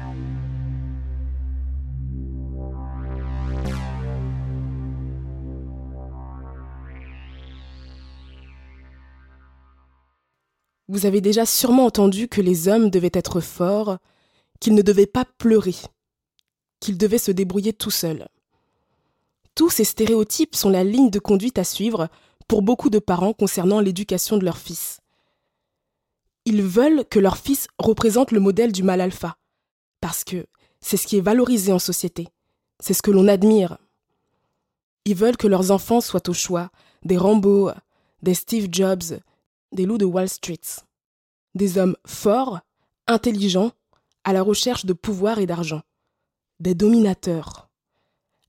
Vous 10.90 11.06
avez 11.06 11.20
déjà 11.20 11.46
sûrement 11.46 11.86
entendu 11.86 12.26
que 12.26 12.40
les 12.40 12.66
hommes 12.66 12.90
devaient 12.90 13.12
être 13.14 13.40
forts, 13.40 13.98
qu'ils 14.58 14.74
ne 14.74 14.82
devaient 14.82 15.06
pas 15.06 15.24
pleurer, 15.38 15.76
qu'ils 16.80 16.98
devaient 16.98 17.16
se 17.16 17.30
débrouiller 17.30 17.72
tout 17.72 17.92
seuls. 17.92 18.26
Tous 19.54 19.70
ces 19.70 19.84
stéréotypes 19.84 20.56
sont 20.56 20.68
la 20.68 20.82
ligne 20.82 21.08
de 21.08 21.20
conduite 21.20 21.58
à 21.58 21.64
suivre 21.64 22.08
pour 22.48 22.62
beaucoup 22.62 22.90
de 22.90 22.98
parents 22.98 23.32
concernant 23.32 23.78
l'éducation 23.78 24.36
de 24.36 24.44
leurs 24.44 24.58
fils. 24.58 24.98
Ils 26.44 26.64
veulent 26.64 27.04
que 27.08 27.20
leur 27.20 27.36
fils 27.36 27.68
représente 27.78 28.32
le 28.32 28.40
modèle 28.40 28.72
du 28.72 28.82
mal 28.82 29.00
alpha, 29.00 29.36
parce 30.00 30.24
que 30.24 30.44
c'est 30.80 30.96
ce 30.96 31.06
qui 31.06 31.18
est 31.18 31.20
valorisé 31.20 31.72
en 31.72 31.78
société, 31.78 32.26
c'est 32.80 32.94
ce 32.94 33.02
que 33.02 33.12
l'on 33.12 33.28
admire. 33.28 33.78
Ils 35.04 35.14
veulent 35.14 35.36
que 35.36 35.46
leurs 35.46 35.70
enfants 35.70 36.00
soient 36.00 36.28
au 36.28 36.34
choix 36.34 36.70
des 37.04 37.16
Rambo, 37.16 37.70
des 38.22 38.34
Steve 38.34 38.66
Jobs, 38.72 39.20
des 39.72 39.86
loups 39.86 39.98
de 39.98 40.04
Wall 40.04 40.28
Street, 40.28 40.60
des 41.54 41.78
hommes 41.78 41.96
forts, 42.06 42.60
intelligents, 43.06 43.72
à 44.24 44.32
la 44.32 44.42
recherche 44.42 44.84
de 44.84 44.92
pouvoir 44.92 45.38
et 45.38 45.46
d'argent, 45.46 45.82
des 46.60 46.74
dominateurs. 46.74 47.68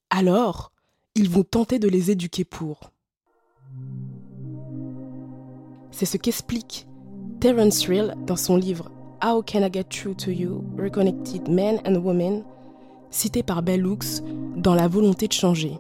Alors, 0.10 0.72
ils 1.16 1.30
vont 1.30 1.44
tenter 1.44 1.80
de 1.80 1.88
les 1.88 2.12
éduquer 2.12 2.44
pour. 2.44 2.92
C'est 5.92 6.06
ce 6.06 6.18
qu'explique 6.18 6.88
Terence 7.40 7.88
Real 7.88 8.16
dans 8.26 8.36
son 8.36 8.56
livre 8.56 8.92
How 9.24 9.44
Can 9.44 9.66
I 9.66 9.70
Get 9.72 9.86
Through 9.86 10.16
to 10.18 10.32
You, 10.32 10.64
Reconnected 10.78 11.48
Men 11.48 11.82
and 11.86 11.96
Women, 11.96 12.44
cité 13.10 13.44
par 13.44 13.62
Bell 13.62 13.86
Hooks 13.86 14.24
dans 14.56 14.74
La 14.74 14.88
volonté 14.88 15.28
de 15.28 15.34
changer. 15.34 15.78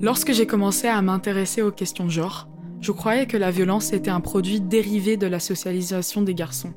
Lorsque 0.00 0.32
j'ai 0.32 0.46
commencé 0.46 0.88
à 0.88 1.00
m'intéresser 1.02 1.62
aux 1.62 1.72
questions 1.72 2.08
genre, 2.08 2.48
je 2.86 2.92
croyais 2.92 3.26
que 3.26 3.36
la 3.36 3.50
violence 3.50 3.92
était 3.92 4.12
un 4.12 4.20
produit 4.20 4.60
dérivé 4.60 5.16
de 5.16 5.26
la 5.26 5.40
socialisation 5.40 6.22
des 6.22 6.36
garçons. 6.36 6.72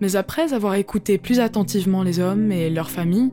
Mais 0.00 0.16
après 0.16 0.54
avoir 0.54 0.76
écouté 0.76 1.18
plus 1.18 1.40
attentivement 1.40 2.02
les 2.02 2.20
hommes 2.20 2.50
et 2.50 2.70
leurs 2.70 2.90
familles, 2.90 3.32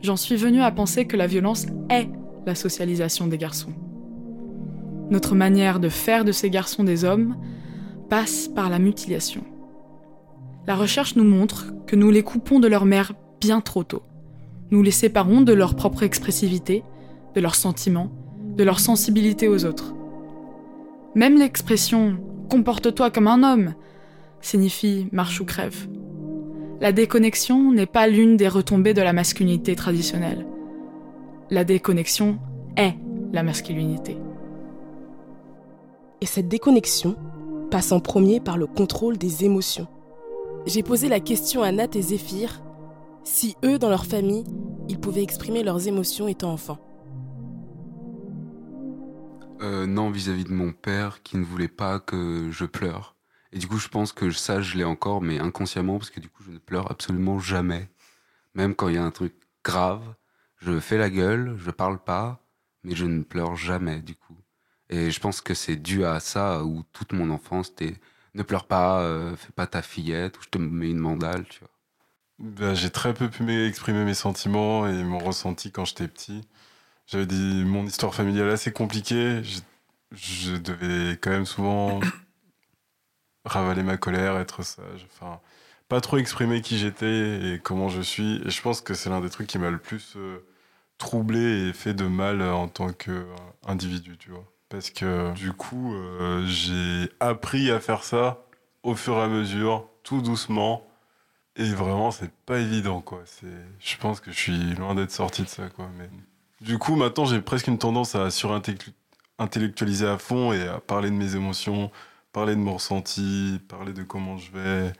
j'en 0.00 0.14
suis 0.14 0.36
venu 0.36 0.62
à 0.62 0.70
penser 0.70 1.04
que 1.06 1.16
la 1.16 1.26
violence 1.26 1.66
est 1.90 2.08
la 2.46 2.54
socialisation 2.54 3.26
des 3.26 3.36
garçons. 3.36 3.72
Notre 5.10 5.34
manière 5.34 5.80
de 5.80 5.88
faire 5.88 6.24
de 6.24 6.30
ces 6.30 6.50
garçons 6.50 6.84
des 6.84 7.04
hommes 7.04 7.34
passe 8.08 8.46
par 8.46 8.70
la 8.70 8.78
mutilation. 8.78 9.42
La 10.68 10.76
recherche 10.76 11.16
nous 11.16 11.24
montre 11.24 11.74
que 11.88 11.96
nous 11.96 12.12
les 12.12 12.22
coupons 12.22 12.60
de 12.60 12.68
leur 12.68 12.84
mère 12.84 13.12
bien 13.40 13.60
trop 13.60 13.82
tôt. 13.82 14.04
Nous 14.70 14.84
les 14.84 14.92
séparons 14.92 15.40
de 15.40 15.52
leur 15.52 15.74
propre 15.74 16.04
expressivité, 16.04 16.84
de 17.34 17.40
leurs 17.40 17.56
sentiments, 17.56 18.12
de 18.56 18.62
leur 18.62 18.78
sensibilité 18.78 19.48
aux 19.48 19.64
autres. 19.64 19.95
Même 21.16 21.36
l'expression 21.36 22.18
comporte-toi 22.48 23.10
comme 23.10 23.26
un 23.26 23.42
homme 23.42 23.74
signifie 24.40 25.08
marche 25.10 25.40
ou 25.40 25.44
crève 25.44 25.88
la 26.80 26.92
déconnexion 26.92 27.72
n'est 27.72 27.86
pas 27.86 28.06
l'une 28.06 28.36
des 28.36 28.48
retombées 28.48 28.92
de 28.92 29.00
la 29.00 29.14
masculinité 29.14 29.74
traditionnelle. 29.74 30.46
La 31.50 31.64
déconnexion 31.64 32.38
est 32.76 32.94
la 33.32 33.42
masculinité. 33.42 34.18
Et 36.20 36.26
cette 36.26 36.48
déconnexion 36.48 37.16
passe 37.70 37.92
en 37.92 38.00
premier 38.00 38.40
par 38.40 38.58
le 38.58 38.66
contrôle 38.66 39.16
des 39.16 39.44
émotions. 39.44 39.86
J'ai 40.66 40.82
posé 40.82 41.08
la 41.08 41.20
question 41.20 41.62
à 41.62 41.72
Nat 41.72 41.88
et 41.94 42.02
Zéphyr 42.02 42.62
si 43.24 43.56
eux, 43.64 43.78
dans 43.78 43.88
leur 43.88 44.06
famille, 44.06 44.44
ils 44.88 45.00
pouvaient 45.00 45.22
exprimer 45.22 45.62
leurs 45.62 45.88
émotions 45.88 46.28
étant 46.28 46.52
enfants. 46.52 46.78
Euh, 49.62 49.86
non, 49.86 50.10
vis-à-vis 50.10 50.44
-vis 50.44 50.48
de 50.48 50.52
mon 50.52 50.72
père 50.72 51.22
qui 51.22 51.36
ne 51.36 51.44
voulait 51.44 51.68
pas 51.68 51.98
que 52.00 52.50
je 52.50 52.64
pleure. 52.64 53.16
Et 53.52 53.58
du 53.58 53.66
coup, 53.68 53.78
je 53.78 53.88
pense 53.88 54.12
que 54.12 54.30
ça, 54.30 54.60
je 54.60 54.76
l'ai 54.76 54.84
encore, 54.84 55.22
mais 55.22 55.38
inconsciemment, 55.38 55.98
parce 55.98 56.10
que 56.10 56.20
du 56.20 56.28
coup, 56.28 56.42
je 56.44 56.50
ne 56.50 56.58
pleure 56.58 56.90
absolument 56.90 57.38
jamais. 57.38 57.88
Même 58.54 58.74
quand 58.74 58.88
il 58.88 58.96
y 58.96 58.98
a 58.98 59.04
un 59.04 59.10
truc 59.10 59.34
grave, 59.64 60.14
je 60.58 60.78
fais 60.80 60.98
la 60.98 61.10
gueule, 61.10 61.56
je 61.58 61.70
parle 61.70 61.98
pas, 61.98 62.44
mais 62.84 62.94
je 62.94 63.06
ne 63.06 63.22
pleure 63.22 63.56
jamais, 63.56 64.00
du 64.02 64.14
coup. 64.14 64.36
Et 64.90 65.10
je 65.10 65.20
pense 65.20 65.40
que 65.40 65.54
c'est 65.54 65.76
dû 65.76 66.04
à 66.04 66.20
ça, 66.20 66.64
où 66.64 66.84
toute 66.92 67.12
mon 67.12 67.30
enfance, 67.30 67.68
c'était 67.68 67.96
ne 68.34 68.42
pleure 68.42 68.66
pas, 68.66 69.00
euh, 69.00 69.36
fais 69.36 69.52
pas 69.52 69.66
ta 69.66 69.82
fillette, 69.82 70.38
ou 70.38 70.42
je 70.42 70.48
te 70.50 70.58
mets 70.58 70.90
une 70.90 70.98
mandale, 70.98 71.46
tu 71.48 71.60
vois. 71.60 71.70
Ben, 72.38 72.74
j'ai 72.74 72.90
très 72.90 73.14
peu 73.14 73.30
pu 73.30 73.50
exprimer 73.66 74.04
mes 74.04 74.14
sentiments 74.14 74.86
et 74.86 75.02
mon 75.02 75.18
ressenti 75.18 75.72
quand 75.72 75.86
j'étais 75.86 76.08
petit. 76.08 76.42
J'avais 77.06 77.26
dit 77.26 77.64
mon 77.64 77.86
histoire 77.86 78.14
familiale 78.14 78.50
assez 78.50 78.72
compliquée. 78.72 79.42
Je, 79.44 79.60
je 80.12 80.56
devais 80.56 81.16
quand 81.16 81.30
même 81.30 81.46
souvent 81.46 82.00
ravaler 83.44 83.82
ma 83.82 83.96
colère, 83.96 84.36
être 84.38 84.62
sage. 84.62 85.06
Enfin, 85.12 85.40
pas 85.88 86.00
trop 86.00 86.18
exprimer 86.18 86.62
qui 86.62 86.78
j'étais 86.78 87.54
et 87.54 87.60
comment 87.62 87.88
je 87.88 88.00
suis. 88.00 88.42
Et 88.44 88.50
je 88.50 88.62
pense 88.62 88.80
que 88.80 88.94
c'est 88.94 89.10
l'un 89.10 89.20
des 89.20 89.30
trucs 89.30 89.46
qui 89.46 89.58
m'a 89.58 89.70
le 89.70 89.78
plus 89.78 90.14
euh, 90.16 90.44
troublé 90.98 91.68
et 91.68 91.72
fait 91.72 91.94
de 91.94 92.06
mal 92.06 92.42
en 92.42 92.68
tant 92.68 92.92
qu'individu, 92.92 94.16
tu 94.18 94.30
vois. 94.30 94.44
Parce 94.68 94.90
que 94.90 95.32
du 95.34 95.52
coup, 95.52 95.94
euh, 95.94 96.44
j'ai 96.46 97.10
appris 97.20 97.70
à 97.70 97.78
faire 97.78 98.02
ça 98.02 98.44
au 98.82 98.94
fur 98.94 99.16
et 99.16 99.22
à 99.22 99.28
mesure, 99.28 99.88
tout 100.02 100.22
doucement. 100.22 100.86
Et 101.56 101.72
vraiment, 101.72 102.10
c'est 102.10 102.30
pas 102.46 102.58
évident, 102.58 103.00
quoi. 103.00 103.22
Je 103.78 103.96
pense 103.96 104.20
que 104.20 104.30
je 104.30 104.36
suis 104.36 104.74
loin 104.74 104.94
d'être 104.94 105.12
sorti 105.12 105.42
de 105.42 105.48
ça, 105.48 105.68
quoi. 105.70 105.88
Mais 105.96 106.10
du 106.60 106.78
coup, 106.78 106.96
maintenant, 106.96 107.24
j'ai 107.24 107.40
presque 107.40 107.66
une 107.66 107.78
tendance 107.78 108.14
à 108.14 108.30
surintellectualiser 108.30 110.06
à 110.06 110.18
fond 110.18 110.52
et 110.52 110.66
à 110.68 110.80
parler 110.80 111.10
de 111.10 111.14
mes 111.16 111.36
émotions, 111.36 111.90
parler 112.32 112.54
de 112.54 112.60
mon 112.60 112.74
ressenti, 112.74 113.60
parler 113.68 113.92
de 113.92 114.02
comment 114.02 114.38
je 114.38 114.50
vais. 114.52 114.92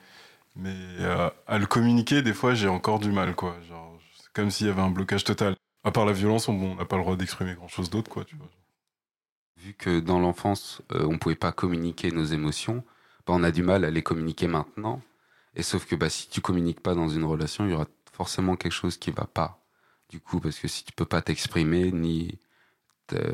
Mais 0.56 0.74
euh, 1.00 1.30
à 1.46 1.58
le 1.58 1.66
communiquer, 1.66 2.22
des 2.22 2.34
fois, 2.34 2.54
j'ai 2.54 2.68
encore 2.68 2.98
du 2.98 3.10
mal, 3.12 3.34
quoi. 3.34 3.56
Genre, 3.68 3.98
c'est 4.18 4.32
comme 4.32 4.50
s'il 4.50 4.66
y 4.66 4.70
avait 4.70 4.82
un 4.82 4.90
blocage 4.90 5.24
total. 5.24 5.56
À 5.84 5.92
part 5.92 6.06
la 6.06 6.12
violence, 6.12 6.48
on 6.48 6.74
n'a 6.74 6.84
pas 6.84 6.96
le 6.96 7.02
droit 7.02 7.16
d'exprimer 7.16 7.54
grand-chose 7.54 7.90
d'autre, 7.90 8.10
quoi, 8.10 8.24
tu. 8.24 8.36
Vu 9.58 9.74
que 9.74 10.00
dans 10.00 10.18
l'enfance, 10.18 10.82
on 10.90 10.96
euh, 10.96 11.06
on 11.06 11.18
pouvait 11.18 11.34
pas 11.34 11.52
communiquer 11.52 12.10
nos 12.10 12.24
émotions, 12.24 12.84
bah, 13.26 13.34
on 13.36 13.42
a 13.42 13.50
du 13.50 13.62
mal 13.62 13.84
à 13.84 13.90
les 13.90 14.02
communiquer 14.02 14.46
maintenant. 14.48 15.02
Et 15.54 15.62
sauf 15.62 15.86
que 15.86 15.96
bah, 15.96 16.10
si 16.10 16.28
tu 16.28 16.40
communiques 16.40 16.80
pas 16.80 16.94
dans 16.94 17.08
une 17.08 17.24
relation, 17.24 17.64
il 17.64 17.70
y 17.72 17.74
aura 17.74 17.86
forcément 18.12 18.56
quelque 18.56 18.72
chose 18.72 18.98
qui 18.98 19.10
va 19.10 19.26
pas. 19.26 19.65
Du 20.08 20.20
coup, 20.20 20.40
parce 20.40 20.58
que 20.58 20.68
si 20.68 20.84
tu 20.84 20.92
peux 20.92 21.04
pas 21.04 21.22
t'exprimer, 21.22 21.90
ni, 21.90 22.38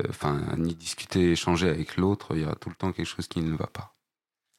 enfin, 0.09 0.41
ni 0.57 0.75
discuter, 0.75 1.33
échanger 1.33 1.69
avec 1.69 1.97
l'autre, 1.97 2.35
il 2.35 2.43
y 2.43 2.45
aura 2.45 2.55
tout 2.55 2.71
le 2.71 2.75
temps 2.75 2.93
quelque 2.93 3.07
chose 3.07 3.29
qui 3.29 3.41
ne 3.41 3.57
va 3.57 3.67
pas. 3.67 3.95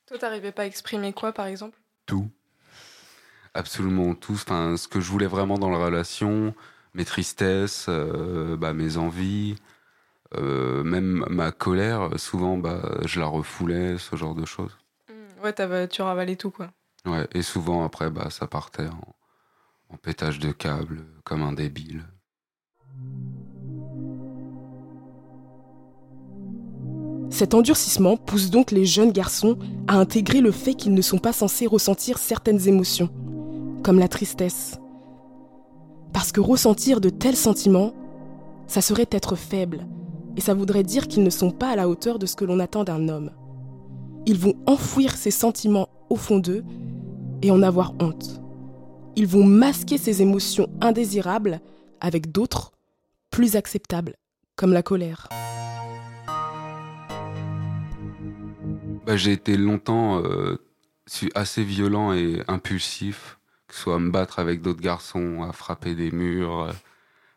Toi, 0.05 0.17
t'arrivais 0.17 0.51
pas 0.51 0.63
à 0.63 0.65
exprimer 0.65 1.13
quoi, 1.13 1.31
par 1.31 1.47
exemple? 1.47 1.79
Tout. 2.05 2.29
Absolument 3.53 4.15
tout. 4.15 4.33
Enfin, 4.33 4.77
ce 4.77 4.87
que 4.87 4.99
je 4.99 5.09
voulais 5.09 5.27
vraiment 5.27 5.57
dans 5.57 5.69
la 5.69 5.77
relation, 5.77 6.53
mes 6.93 7.05
tristesses, 7.05 7.85
euh, 7.89 8.57
bah, 8.57 8.73
mes 8.73 8.97
envies, 8.97 9.55
euh, 10.35 10.83
même 10.83 11.25
ma 11.29 11.51
colère, 11.51 12.19
souvent, 12.19 12.57
bah, 12.57 12.99
je 13.05 13.19
la 13.19 13.27
refoulais, 13.27 13.97
ce 13.97 14.15
genre 14.15 14.35
de 14.35 14.45
choses. 14.45 14.75
Mmh, 15.09 15.43
ouais, 15.43 15.87
tu 15.87 16.01
ravalais 16.01 16.35
tout, 16.35 16.51
quoi. 16.51 16.71
Ouais, 17.05 17.27
et 17.33 17.41
souvent, 17.41 17.83
après, 17.83 18.09
bah, 18.09 18.29
ça 18.29 18.47
partait 18.47 18.87
en, 18.87 19.15
pétage 19.97 20.39
de 20.39 20.51
câble, 20.51 21.05
comme 21.23 21.41
un 21.41 21.53
débile. 21.53 22.03
Cet 27.29 27.55
endurcissement 27.55 28.15
pousse 28.15 28.51
donc 28.51 28.69
les 28.69 28.85
jeunes 28.85 29.11
garçons 29.11 29.57
à 29.87 29.97
intégrer 29.97 30.39
le 30.39 30.51
fait 30.51 30.75
qu'ils 30.75 30.93
ne 30.93 31.01
sont 31.01 31.17
pas 31.17 31.33
censés 31.33 31.65
ressentir 31.65 32.19
certaines 32.19 32.67
émotions, 32.67 33.09
comme 33.81 33.97
la 33.97 34.07
tristesse. 34.07 34.79
Parce 36.13 36.31
que 36.31 36.41
ressentir 36.41 37.01
de 37.01 37.09
tels 37.09 37.35
sentiments, 37.35 37.93
ça 38.67 38.81
serait 38.81 39.09
être 39.11 39.35
faible, 39.35 39.87
et 40.37 40.41
ça 40.41 40.53
voudrait 40.53 40.83
dire 40.83 41.07
qu'ils 41.07 41.23
ne 41.23 41.31
sont 41.31 41.49
pas 41.49 41.69
à 41.69 41.75
la 41.75 41.89
hauteur 41.89 42.19
de 42.19 42.27
ce 42.27 42.35
que 42.35 42.45
l'on 42.45 42.59
attend 42.59 42.83
d'un 42.83 43.09
homme. 43.09 43.31
Ils 44.27 44.37
vont 44.37 44.53
enfouir 44.67 45.17
ces 45.17 45.31
sentiments 45.31 45.89
au 46.11 46.15
fond 46.15 46.37
d'eux 46.37 46.63
et 47.41 47.49
en 47.49 47.63
avoir 47.63 47.93
honte. 47.99 48.42
Ils 49.15 49.27
vont 49.27 49.43
masquer 49.43 49.97
ces 49.97 50.21
émotions 50.21 50.69
indésirables 50.81 51.61
avec 51.99 52.31
d'autres 52.31 52.71
plus 53.29 53.55
acceptables, 53.55 54.15
comme 54.55 54.73
la 54.73 54.81
colère. 54.81 55.29
Bah, 59.05 59.17
j'ai 59.17 59.33
été 59.33 59.57
longtemps 59.57 60.23
euh, 60.23 60.57
assez 61.35 61.63
violent 61.63 62.13
et 62.13 62.41
impulsif, 62.47 63.37
que 63.67 63.75
ce 63.75 63.81
soit 63.81 63.95
à 63.95 63.99
me 63.99 64.11
battre 64.11 64.39
avec 64.39 64.61
d'autres 64.61 64.81
garçons, 64.81 65.43
à 65.47 65.51
frapper 65.51 65.93
des 65.93 66.11
murs, 66.11 66.61
euh, 66.61 66.71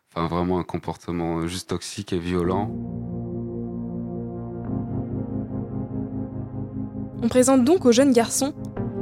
enfin 0.09 0.27
vraiment 0.27 0.59
un 0.59 0.63
comportement 0.63 1.45
juste 1.45 1.69
toxique 1.69 2.13
et 2.13 2.19
violent. 2.19 2.71
On 7.21 7.27
présente 7.27 7.63
donc 7.65 7.85
aux 7.85 7.91
jeunes 7.91 8.13
garçons 8.13 8.53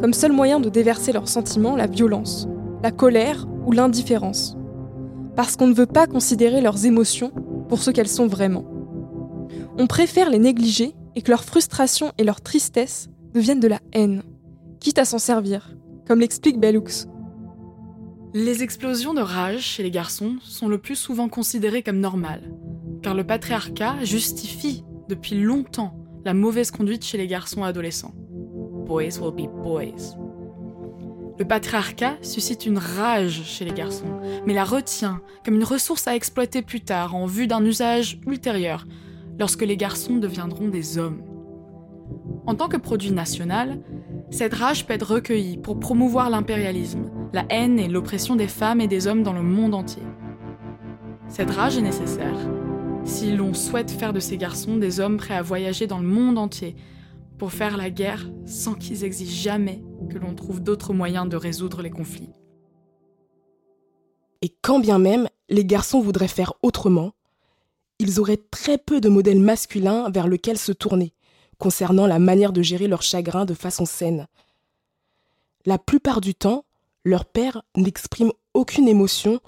comme 0.01 0.13
seul 0.13 0.31
moyen 0.31 0.59
de 0.59 0.69
déverser 0.69 1.11
leurs 1.13 1.27
sentiments 1.27 1.75
la 1.75 1.87
violence, 1.87 2.47
la 2.85 2.91
colère 2.91 3.47
ou 3.65 3.71
l'indifférence. 3.71 4.55
Parce 5.35 5.55
qu'on 5.55 5.65
ne 5.65 5.73
veut 5.73 5.87
pas 5.87 6.05
considérer 6.05 6.61
leurs 6.61 6.85
émotions 6.85 7.31
pour 7.67 7.81
ce 7.81 7.89
qu'elles 7.89 8.07
sont 8.07 8.27
vraiment. 8.27 8.63
On 9.79 9.87
préfère 9.87 10.29
les 10.29 10.37
négliger 10.37 10.93
et 11.15 11.23
que 11.23 11.31
leur 11.31 11.43
frustration 11.43 12.11
et 12.19 12.23
leur 12.23 12.41
tristesse 12.41 13.09
deviennent 13.33 13.59
de 13.59 13.67
la 13.67 13.79
haine, 13.91 14.21
quitte 14.79 14.99
à 14.99 15.05
s'en 15.05 15.17
servir, 15.17 15.75
comme 16.07 16.19
l'explique 16.19 16.59
Bellux. 16.59 17.07
Les 18.35 18.61
explosions 18.61 19.15
de 19.15 19.21
rage 19.21 19.63
chez 19.63 19.81
les 19.81 19.89
garçons 19.89 20.35
sont 20.43 20.67
le 20.67 20.77
plus 20.77 20.95
souvent 20.95 21.27
considérées 21.27 21.81
comme 21.81 21.99
normales, 21.99 22.53
car 23.01 23.15
le 23.15 23.23
patriarcat 23.23 23.95
justifie 24.03 24.83
depuis 25.09 25.41
longtemps 25.41 25.97
la 26.23 26.35
mauvaise 26.35 26.69
conduite 26.69 27.03
chez 27.03 27.17
les 27.17 27.25
garçons 27.25 27.63
adolescents. 27.63 28.13
Boys 28.85 29.17
will 29.19 29.33
be 29.33 29.49
boys. 29.63 30.15
Le 31.37 31.43
patriarcat 31.43 32.15
suscite 32.21 32.65
une 32.65 32.77
rage 32.77 33.43
chez 33.43 33.65
les 33.65 33.73
garçons, 33.73 34.19
mais 34.45 34.53
la 34.53 34.63
retient 34.63 35.19
comme 35.43 35.55
une 35.55 35.65
ressource 35.65 36.07
à 36.07 36.15
exploiter 36.15 36.61
plus 36.61 36.79
tard 36.79 37.13
en 37.13 37.25
vue 37.25 37.47
d'un 37.47 37.63
usage 37.65 38.19
ultérieur, 38.25 38.85
lorsque 39.37 39.63
les 39.63 39.75
garçons 39.75 40.15
deviendront 40.15 40.69
des 40.69 40.97
hommes. 40.97 41.21
En 42.47 42.55
tant 42.55 42.69
que 42.69 42.77
produit 42.77 43.11
national, 43.11 43.81
cette 44.29 44.53
rage 44.53 44.85
peut 44.85 44.93
être 44.93 45.13
recueillie 45.13 45.57
pour 45.57 45.77
promouvoir 45.77 46.29
l'impérialisme, 46.29 47.11
la 47.33 47.45
haine 47.49 47.79
et 47.79 47.89
l'oppression 47.89 48.37
des 48.37 48.47
femmes 48.47 48.79
et 48.79 48.87
des 48.87 49.07
hommes 49.07 49.23
dans 49.23 49.33
le 49.33 49.43
monde 49.43 49.75
entier. 49.75 50.03
Cette 51.27 51.51
rage 51.51 51.77
est 51.77 51.81
nécessaire 51.81 52.37
si 53.03 53.35
l'on 53.35 53.53
souhaite 53.53 53.91
faire 53.91 54.13
de 54.13 54.19
ces 54.19 54.37
garçons 54.37 54.77
des 54.77 54.99
hommes 54.99 55.17
prêts 55.17 55.35
à 55.35 55.41
voyager 55.41 55.85
dans 55.85 55.99
le 55.99 56.07
monde 56.07 56.37
entier 56.37 56.75
pour 57.37 57.51
faire 57.51 57.77
la 57.77 57.89
guerre 57.89 58.29
sans 58.45 58.75
qu'ils 58.75 59.03
exigent 59.03 59.43
jamais 59.43 59.83
que 60.09 60.17
l'on 60.17 60.35
trouve 60.35 60.61
d'autres 60.61 60.93
moyens 60.93 61.27
de 61.27 61.35
résoudre 61.35 61.81
les 61.81 61.89
conflits. 61.89 62.33
Et 64.41 64.55
quand 64.61 64.79
bien 64.79 64.99
même 64.99 65.27
les 65.49 65.65
garçons 65.65 66.01
voudraient 66.01 66.27
faire 66.27 66.53
autrement, 66.61 67.13
ils 67.99 68.19
auraient 68.19 68.43
très 68.51 68.77
peu 68.77 69.01
de 69.01 69.09
modèles 69.09 69.39
masculins 69.39 70.09
vers 70.09 70.27
lesquels 70.27 70.57
se 70.57 70.71
tourner 70.71 71.13
concernant 71.57 72.07
la 72.07 72.19
manière 72.19 72.53
de 72.53 72.61
gérer 72.61 72.87
leur 72.87 73.01
chagrin 73.01 73.45
de 73.45 73.53
façon 73.53 73.85
saine. 73.85 74.27
La 75.65 75.77
plupart 75.77 76.21
du 76.21 76.35
temps, 76.35 76.65
leur 77.03 77.25
père 77.25 77.63
n'exprime 77.75 78.31
aucune 78.53 78.87
émotion 78.87 79.39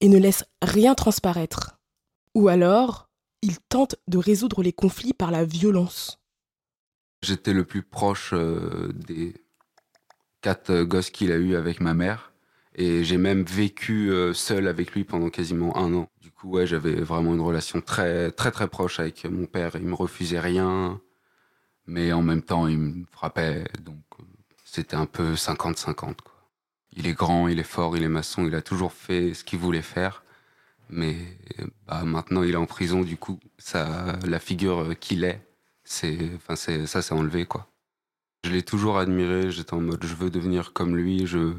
et 0.00 0.08
ne 0.08 0.18
laisse 0.18 0.44
rien 0.62 0.94
transparaître. 0.94 1.78
Ou 2.34 2.48
alors, 2.48 3.08
il 3.42 3.58
tente 3.68 3.96
de 4.08 4.18
résoudre 4.18 4.62
les 4.62 4.72
conflits 4.72 5.12
par 5.12 5.30
la 5.30 5.44
violence. 5.44 6.23
J'étais 7.24 7.52
le 7.52 7.64
plus 7.64 7.82
proche 7.82 8.30
euh, 8.32 8.92
des 8.94 9.34
quatre 10.42 10.70
euh, 10.70 10.84
gosses 10.84 11.10
qu'il 11.10 11.32
a 11.32 11.36
eu 11.36 11.56
avec 11.56 11.80
ma 11.80 11.94
mère. 11.94 12.32
Et 12.76 13.04
j'ai 13.04 13.18
même 13.18 13.44
vécu 13.44 14.10
euh, 14.10 14.32
seul 14.34 14.68
avec 14.68 14.92
lui 14.92 15.04
pendant 15.04 15.30
quasiment 15.30 15.76
un 15.76 15.94
an 15.94 16.08
ouais, 16.44 16.66
j'avais 16.66 16.94
vraiment 16.94 17.34
une 17.34 17.40
relation 17.40 17.80
très, 17.80 18.30
très, 18.30 18.50
très 18.50 18.68
proche 18.68 19.00
avec 19.00 19.24
mon 19.24 19.46
père. 19.46 19.72
Il 19.74 19.86
me 19.86 19.94
refusait 19.94 20.40
rien, 20.40 21.00
mais 21.86 22.12
en 22.12 22.22
même 22.22 22.42
temps, 22.42 22.68
il 22.68 22.78
me 22.78 23.04
frappait. 23.10 23.64
Donc, 23.82 24.02
c'était 24.64 24.96
un 24.96 25.06
peu 25.06 25.34
50-50. 25.34 26.16
Il 26.92 27.06
est 27.06 27.14
grand, 27.14 27.48
il 27.48 27.58
est 27.58 27.64
fort, 27.64 27.96
il 27.96 28.02
est 28.04 28.08
maçon, 28.08 28.46
il 28.46 28.54
a 28.54 28.62
toujours 28.62 28.92
fait 28.92 29.34
ce 29.34 29.44
qu'il 29.44 29.58
voulait 29.58 29.82
faire. 29.82 30.22
Mais 30.90 31.16
bah, 31.86 32.04
maintenant, 32.04 32.42
il 32.42 32.52
est 32.52 32.56
en 32.56 32.66
prison, 32.66 33.02
du 33.02 33.16
coup, 33.16 33.40
ça, 33.58 34.16
la 34.26 34.38
figure 34.38 34.98
qu'il 35.00 35.24
est, 35.24 35.40
c'est, 35.84 36.18
enfin, 36.36 36.56
c'est, 36.56 36.86
ça 36.86 37.02
s'est 37.02 37.14
enlevé, 37.14 37.46
quoi. 37.46 37.68
Je 38.44 38.50
l'ai 38.50 38.62
toujours 38.62 38.98
admiré, 38.98 39.50
j'étais 39.50 39.74
en 39.74 39.80
mode, 39.80 40.04
je 40.04 40.14
veux 40.14 40.30
devenir 40.30 40.72
comme 40.72 40.96
lui, 40.96 41.26
je, 41.26 41.54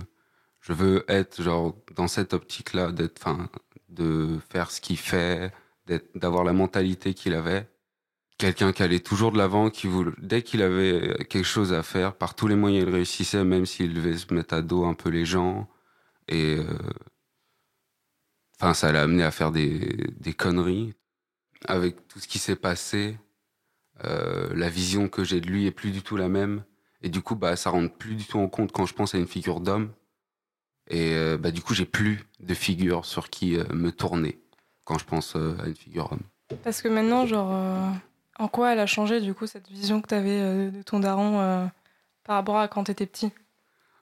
je 0.62 0.74
veux 0.74 1.06
être, 1.08 1.42
genre, 1.42 1.76
dans 1.96 2.08
cette 2.08 2.34
optique-là, 2.34 2.92
d'être, 2.92 3.20
enfin, 3.22 3.50
de 3.90 4.40
faire 4.50 4.72
ce 4.72 4.82
qu'il 4.82 4.98
fait, 4.98 5.54
d'avoir 6.16 6.44
la 6.44 6.54
mentalité 6.54 7.14
qu'il 7.14 7.34
avait. 7.34 7.68
Quelqu'un 8.38 8.74
qui 8.74 8.84
allait 8.84 9.00
toujours 9.00 9.32
de 9.32 9.38
l'avant, 9.38 9.70
qui 9.70 9.88
voulait, 9.88 10.12
dès 10.20 10.42
qu'il 10.44 10.62
avait 10.62 11.26
quelque 11.30 11.46
chose 11.46 11.74
à 11.74 11.84
faire, 11.84 12.16
par 12.16 12.36
tous 12.36 12.48
les 12.48 12.56
moyens, 12.56 12.86
il 12.88 12.94
réussissait, 12.94 13.44
même 13.46 13.66
s'il 13.66 13.94
devait 13.94 14.18
se 14.18 14.34
mettre 14.34 14.56
à 14.56 14.62
dos 14.62 14.86
un 14.86 14.94
peu 14.94 15.10
les 15.10 15.26
gens. 15.26 15.70
Et 16.28 16.58
euh, 16.58 16.66
enfin, 18.60 18.74
ça 18.74 18.92
l'a 18.92 19.04
amené 19.04 19.24
à 19.24 19.32
faire 19.32 19.52
des, 19.52 20.12
des, 20.20 20.34
conneries. 20.34 20.94
Avec 21.68 22.08
tout 22.08 22.20
ce 22.20 22.28
qui 22.28 22.40
s'est 22.40 22.56
passé, 22.56 23.18
euh, 24.04 24.50
la 24.54 24.70
vision 24.70 25.08
que 25.08 25.24
j'ai 25.24 25.40
de 25.40 25.48
lui 25.48 25.66
est 25.66 25.72
plus 25.72 25.92
du 25.92 26.02
tout 26.02 26.18
la 26.18 26.28
même. 26.28 26.64
Et 27.02 27.10
du 27.10 27.22
coup, 27.22 27.36
bah, 27.36 27.56
ça 27.56 27.70
rentre 27.70 27.94
plus 27.94 28.16
du 28.16 28.26
tout 28.26 28.40
en 28.40 28.48
compte 28.48 28.72
quand 28.72 28.86
je 28.86 28.94
pense 28.94 29.16
à 29.16 29.18
une 29.18 29.28
figure 29.28 29.60
d'homme. 29.60 29.92
Et 30.88 31.14
euh, 31.14 31.38
bah, 31.38 31.52
du 31.52 31.62
coup, 31.62 31.74
j'ai 31.74 31.86
plus 31.86 32.24
de 32.40 32.54
figure 32.54 33.06
sur 33.06 33.30
qui 33.30 33.58
euh, 33.58 33.64
me 33.74 33.92
tourner 33.92 34.40
quand 34.84 34.98
je 35.00 35.06
pense 35.06 35.36
à 35.36 35.66
une 35.66 35.76
figure 35.76 36.12
homme. 36.12 36.22
Parce 36.64 36.84
que 36.84 36.88
maintenant, 36.88 37.26
genre, 37.26 37.52
en 38.38 38.48
quoi 38.48 38.74
elle 38.74 38.80
a 38.80 38.86
changé 38.86 39.20
du 39.20 39.34
coup 39.34 39.48
cette 39.48 39.68
vision 39.68 40.00
que 40.00 40.08
tu 40.08 40.14
avais 40.14 40.70
de 40.70 40.84
ton 40.84 41.00
daron 41.00 41.72
par 42.24 42.36
rapport 42.36 42.60
à 42.60 42.68
quand 42.68 42.84
tu 42.84 42.92
étais 42.92 43.08
petit? 43.08 43.32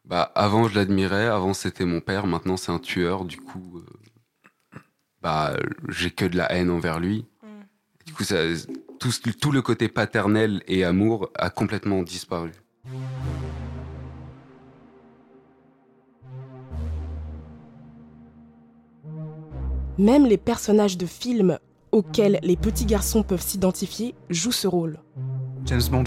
Bah, 0.04 0.30
Avant, 0.36 0.68
je 0.68 0.76
l'admirais. 0.76 1.28
Avant, 1.28 1.54
c'était 1.54 1.86
mon 1.86 2.02
père. 2.02 2.28
Maintenant, 2.28 2.58
c'est 2.58 2.74
un 2.74 2.80
tueur. 2.80 3.24
Du 3.24 3.38
coup, 3.38 3.82
bah, 5.22 5.56
j'ai 5.88 6.12
que 6.12 6.26
de 6.26 6.36
la 6.36 6.52
haine 6.52 6.70
envers 6.70 7.00
lui. 7.00 7.26
Mm. 7.44 7.48
Du 8.06 8.14
coup, 8.14 8.26
ça, 8.26 8.40
tout, 9.04 9.32
tout 9.34 9.52
le 9.52 9.62
côté 9.62 9.90
paternel 9.90 10.64
et 10.68 10.86
amour 10.86 11.30
a 11.36 11.50
complètement 11.50 12.04
disparu. 12.04 12.52
Même 19.98 20.26
les 20.26 20.38
personnages 20.38 20.98
de 20.98 21.06
films 21.06 21.60
auxquels 21.92 22.40
les 22.44 22.56
petits 22.56 22.86
garçons 22.86 23.24
peuvent 23.24 23.42
s'identifier 23.42 24.16
jouent 24.30 24.52
ce 24.52 24.68
rôle. 24.68 25.00
James 25.66 25.82
Bond, 25.92 26.06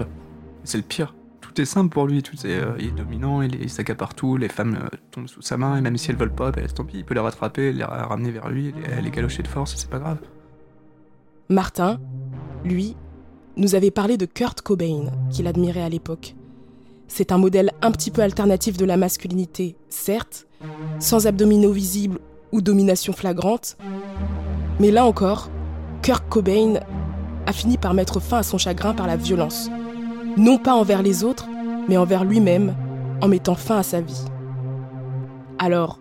c'est 0.65 0.79
le 0.79 0.83
pire. 0.83 1.15
Tout 1.41 1.61
est 1.61 1.67
simple 1.67 1.93
pour 1.93 2.07
lui, 2.07 2.23
tout 2.23 2.35
est, 2.47 2.61
euh, 2.61 2.77
il 2.79 2.89
est 2.89 2.91
dominant, 2.93 3.43
il, 3.43 3.63
est, 3.63 3.69
s'accapare 3.69 4.15
tout, 4.15 4.37
les 4.37 4.49
femmes 4.49 4.79
euh, 4.83 4.97
tombent 5.11 5.29
sous 5.29 5.43
sa 5.43 5.57
main, 5.57 5.77
et 5.77 5.81
même 5.81 5.97
si 5.97 6.11
elles 6.11 6.17
veulent 6.17 6.35
pas, 6.35 6.51
bah, 6.51 6.63
tant 6.75 6.85
pis, 6.85 6.99
il 6.99 7.05
peut 7.05 7.15
les 7.15 7.21
rattraper, 7.21 7.73
les 7.73 7.85
ramener 7.85 8.33
vers 8.33 8.49
lui, 8.49 8.73
les, 8.73 9.03
les 9.03 9.11
galocher 9.11 9.43
de 9.43 9.49
force, 9.49 9.77
c'est 9.77 9.89
pas 9.89 10.01
grave. 10.01 10.19
Martin, 11.49 12.01
lui, 12.67 12.97
nous 13.57 13.75
avait 13.75 13.91
parlé 13.91 14.17
de 14.17 14.27
Kurt 14.27 14.61
Cobain, 14.61 15.07
qu'il 15.31 15.47
admirait 15.47 15.83
à 15.83 15.89
l'époque. 15.89 16.35
C'est 17.09 17.33
un 17.33 17.39
modèle 17.39 17.73
un 17.83 17.93
petit 17.93 18.11
peu 18.11 18.21
alternatif 18.21 18.77
de 18.77 18.85
la 18.85 18.97
masculinité, 18.97 19.77
certes, 19.89 20.47
sans 20.99 21.27
abdominaux 21.27 21.73
visibles 21.73 22.19
ou 22.53 22.61
domination 22.61 23.13
flagrante, 23.13 23.77
mais 24.79 24.91
là 24.91 25.07
encore, 25.07 25.51
Kurt 26.03 26.29
Cobain 26.29 26.75
a 27.47 27.53
fini 27.53 27.79
par 27.79 27.95
mettre 27.95 28.21
fin 28.21 28.39
à 28.39 28.43
son 28.43 28.59
chagrin 28.59 28.93
par 28.93 29.07
la 29.07 29.17
violence, 29.17 29.71
non 30.37 30.59
pas 30.59 30.75
envers 30.75 31.03
les 31.03 31.25
autres, 31.25 31.49
mais 31.89 31.97
envers 31.97 32.25
lui-même, 32.25 32.75
en 33.23 33.29
mettant 33.29 33.55
fin 33.55 33.79
à 33.79 33.83
sa 33.83 34.01
vie. 34.01 34.25
Alors, 35.59 36.01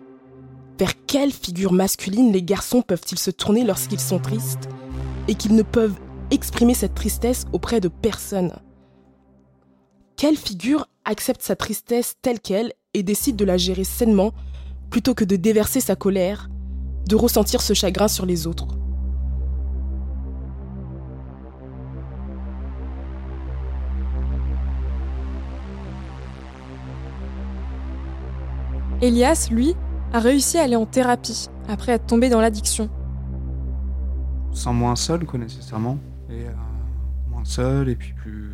vers 0.78 0.92
quelle 1.06 1.32
figure 1.32 1.72
masculine 1.72 2.32
les 2.32 2.42
garçons 2.42 2.82
peuvent-ils 2.82 3.18
se 3.18 3.30
tourner 3.30 3.64
lorsqu'ils 3.64 4.00
sont 4.00 4.18
tristes 4.18 4.68
et 5.28 5.34
qu'ils 5.34 5.54
ne 5.54 5.62
peuvent 5.62 5.98
exprimer 6.36 6.74
cette 6.74 6.94
tristesse 6.94 7.46
auprès 7.52 7.80
de 7.80 7.88
personne 7.88 8.52
Quelle 10.16 10.36
figure 10.36 10.86
accepte 11.06 11.40
sa 11.40 11.56
tristesse 11.56 12.14
telle 12.20 12.40
qu'elle 12.40 12.72
et 12.92 13.02
décide 13.02 13.36
de 13.36 13.44
la 13.44 13.56
gérer 13.56 13.84
sainement 13.84 14.32
plutôt 14.90 15.14
que 15.14 15.24
de 15.24 15.36
déverser 15.36 15.80
sa 15.80 15.96
colère, 15.96 16.48
de 17.08 17.16
ressentir 17.16 17.62
ce 17.62 17.72
chagrin 17.72 18.06
sur 18.06 18.26
les 18.26 18.46
autres? 18.46 18.68
Elias, 29.00 29.48
lui, 29.50 29.74
a 30.12 30.20
réussi 30.20 30.58
à 30.58 30.62
aller 30.62 30.76
en 30.76 30.86
thérapie 30.86 31.48
après 31.68 31.92
être 31.92 32.06
tombé 32.06 32.28
dans 32.28 32.40
l'addiction. 32.40 32.90
Sans 34.52 34.72
moins 34.72 34.96
seul, 34.96 35.24
quoi, 35.24 35.38
nécessairement. 35.38 35.98
Et 36.30 36.46
euh, 36.46 36.52
moins 37.30 37.44
seul, 37.44 37.88
et 37.88 37.96
puis 37.96 38.12
plus. 38.12 38.50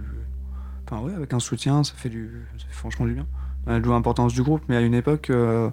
Enfin, 0.87 1.02
ouais, 1.02 1.14
avec 1.14 1.32
un 1.32 1.40
soutien, 1.40 1.85
ça 1.85 1.94
fait, 1.96 2.08
du... 2.08 2.46
ça 2.58 2.66
fait 2.66 2.74
franchement 2.74 3.06
du 3.06 3.14
bien. 3.14 3.26
D'où 3.80 3.90
l'importance 3.90 4.35
du 4.35 4.42
groupe, 4.42 4.62
mais 4.68 4.76
à 4.76 4.80
une 4.80 4.94
époque, 4.94 5.30
euh, 5.30 5.70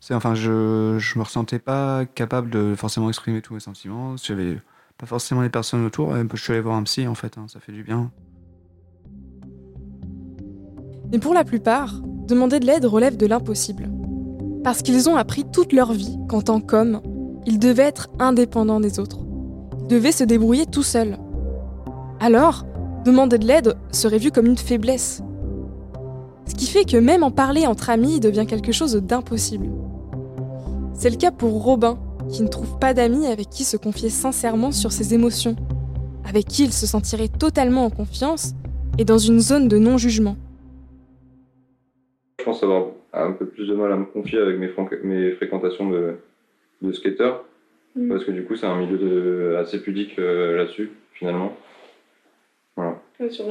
c'est, 0.00 0.14
enfin, 0.14 0.34
je, 0.34 0.96
je 0.98 1.18
me 1.18 1.24
ressentais 1.24 1.58
pas 1.58 2.06
capable 2.06 2.48
de 2.48 2.74
forcément 2.76 3.08
exprimer 3.08 3.42
tous 3.42 3.54
mes 3.54 3.60
sentiments. 3.60 4.16
J'avais 4.16 4.60
pas 4.98 5.06
forcément 5.06 5.42
les 5.42 5.48
personnes 5.48 5.84
autour. 5.84 6.14
Je 6.14 6.42
suis 6.42 6.52
allé 6.52 6.62
voir 6.62 6.76
un 6.76 6.84
psy, 6.84 7.08
en 7.08 7.14
fait, 7.14 7.36
hein, 7.36 7.46
ça 7.48 7.58
fait 7.58 7.72
du 7.72 7.82
bien. 7.82 8.12
Mais 11.10 11.18
pour 11.18 11.34
la 11.34 11.44
plupart, 11.44 12.00
demander 12.02 12.60
de 12.60 12.66
l'aide 12.66 12.84
relève 12.84 13.16
de 13.16 13.26
l'impossible 13.26 13.90
parce 14.64 14.80
qu'ils 14.82 15.08
ont 15.08 15.16
appris 15.16 15.44
toute 15.44 15.72
leur 15.72 15.92
vie 15.92 16.18
qu'en 16.28 16.40
tant 16.40 16.60
qu'hommes, 16.60 17.02
ils 17.46 17.58
devaient 17.58 17.82
être 17.82 18.08
indépendants 18.18 18.80
des 18.80 18.98
autres. 18.98 19.20
Ils 19.82 19.86
devaient 19.88 20.10
se 20.10 20.24
débrouiller 20.24 20.66
tout 20.66 20.82
seuls. 20.82 21.18
Alors, 22.26 22.64
demander 23.04 23.36
de 23.36 23.46
l'aide 23.46 23.74
serait 23.92 24.16
vu 24.16 24.30
comme 24.30 24.46
une 24.46 24.56
faiblesse. 24.56 25.22
Ce 26.46 26.54
qui 26.54 26.66
fait 26.66 26.90
que 26.90 26.96
même 26.96 27.22
en 27.22 27.30
parler 27.30 27.66
entre 27.66 27.90
amis 27.90 28.18
devient 28.18 28.46
quelque 28.48 28.72
chose 28.72 28.96
d'impossible. 28.96 29.66
C'est 30.94 31.10
le 31.10 31.18
cas 31.18 31.30
pour 31.30 31.62
Robin, 31.62 31.98
qui 32.30 32.42
ne 32.42 32.48
trouve 32.48 32.78
pas 32.78 32.94
d'amis 32.94 33.26
avec 33.26 33.50
qui 33.50 33.62
se 33.62 33.76
confier 33.76 34.08
sincèrement 34.08 34.72
sur 34.72 34.90
ses 34.90 35.12
émotions, 35.12 35.54
avec 36.26 36.46
qui 36.46 36.64
il 36.64 36.72
se 36.72 36.86
sentirait 36.86 37.28
totalement 37.28 37.84
en 37.84 37.90
confiance 37.90 38.54
et 38.96 39.04
dans 39.04 39.18
une 39.18 39.40
zone 39.40 39.68
de 39.68 39.76
non-jugement. 39.76 40.38
Je 42.38 42.44
pense 42.46 42.62
avoir 42.62 42.86
un 43.12 43.32
peu 43.32 43.44
plus 43.44 43.68
de 43.68 43.74
mal 43.74 43.92
à 43.92 43.96
me 43.96 44.06
confier 44.06 44.38
avec 44.38 44.58
mes, 44.58 44.70
mes 45.02 45.32
fréquentations 45.32 45.90
de, 45.90 46.14
de 46.80 46.90
skateurs. 46.90 47.44
Mm. 47.96 48.08
Parce 48.08 48.24
que 48.24 48.30
du 48.30 48.44
coup, 48.44 48.56
c'est 48.56 48.64
un 48.64 48.78
milieu 48.78 48.96
de, 48.96 49.56
assez 49.56 49.78
pudique 49.82 50.18
euh, 50.18 50.56
là-dessus, 50.56 50.90
finalement. 51.12 51.54
Voilà. 52.76 52.98
sur 53.30 53.44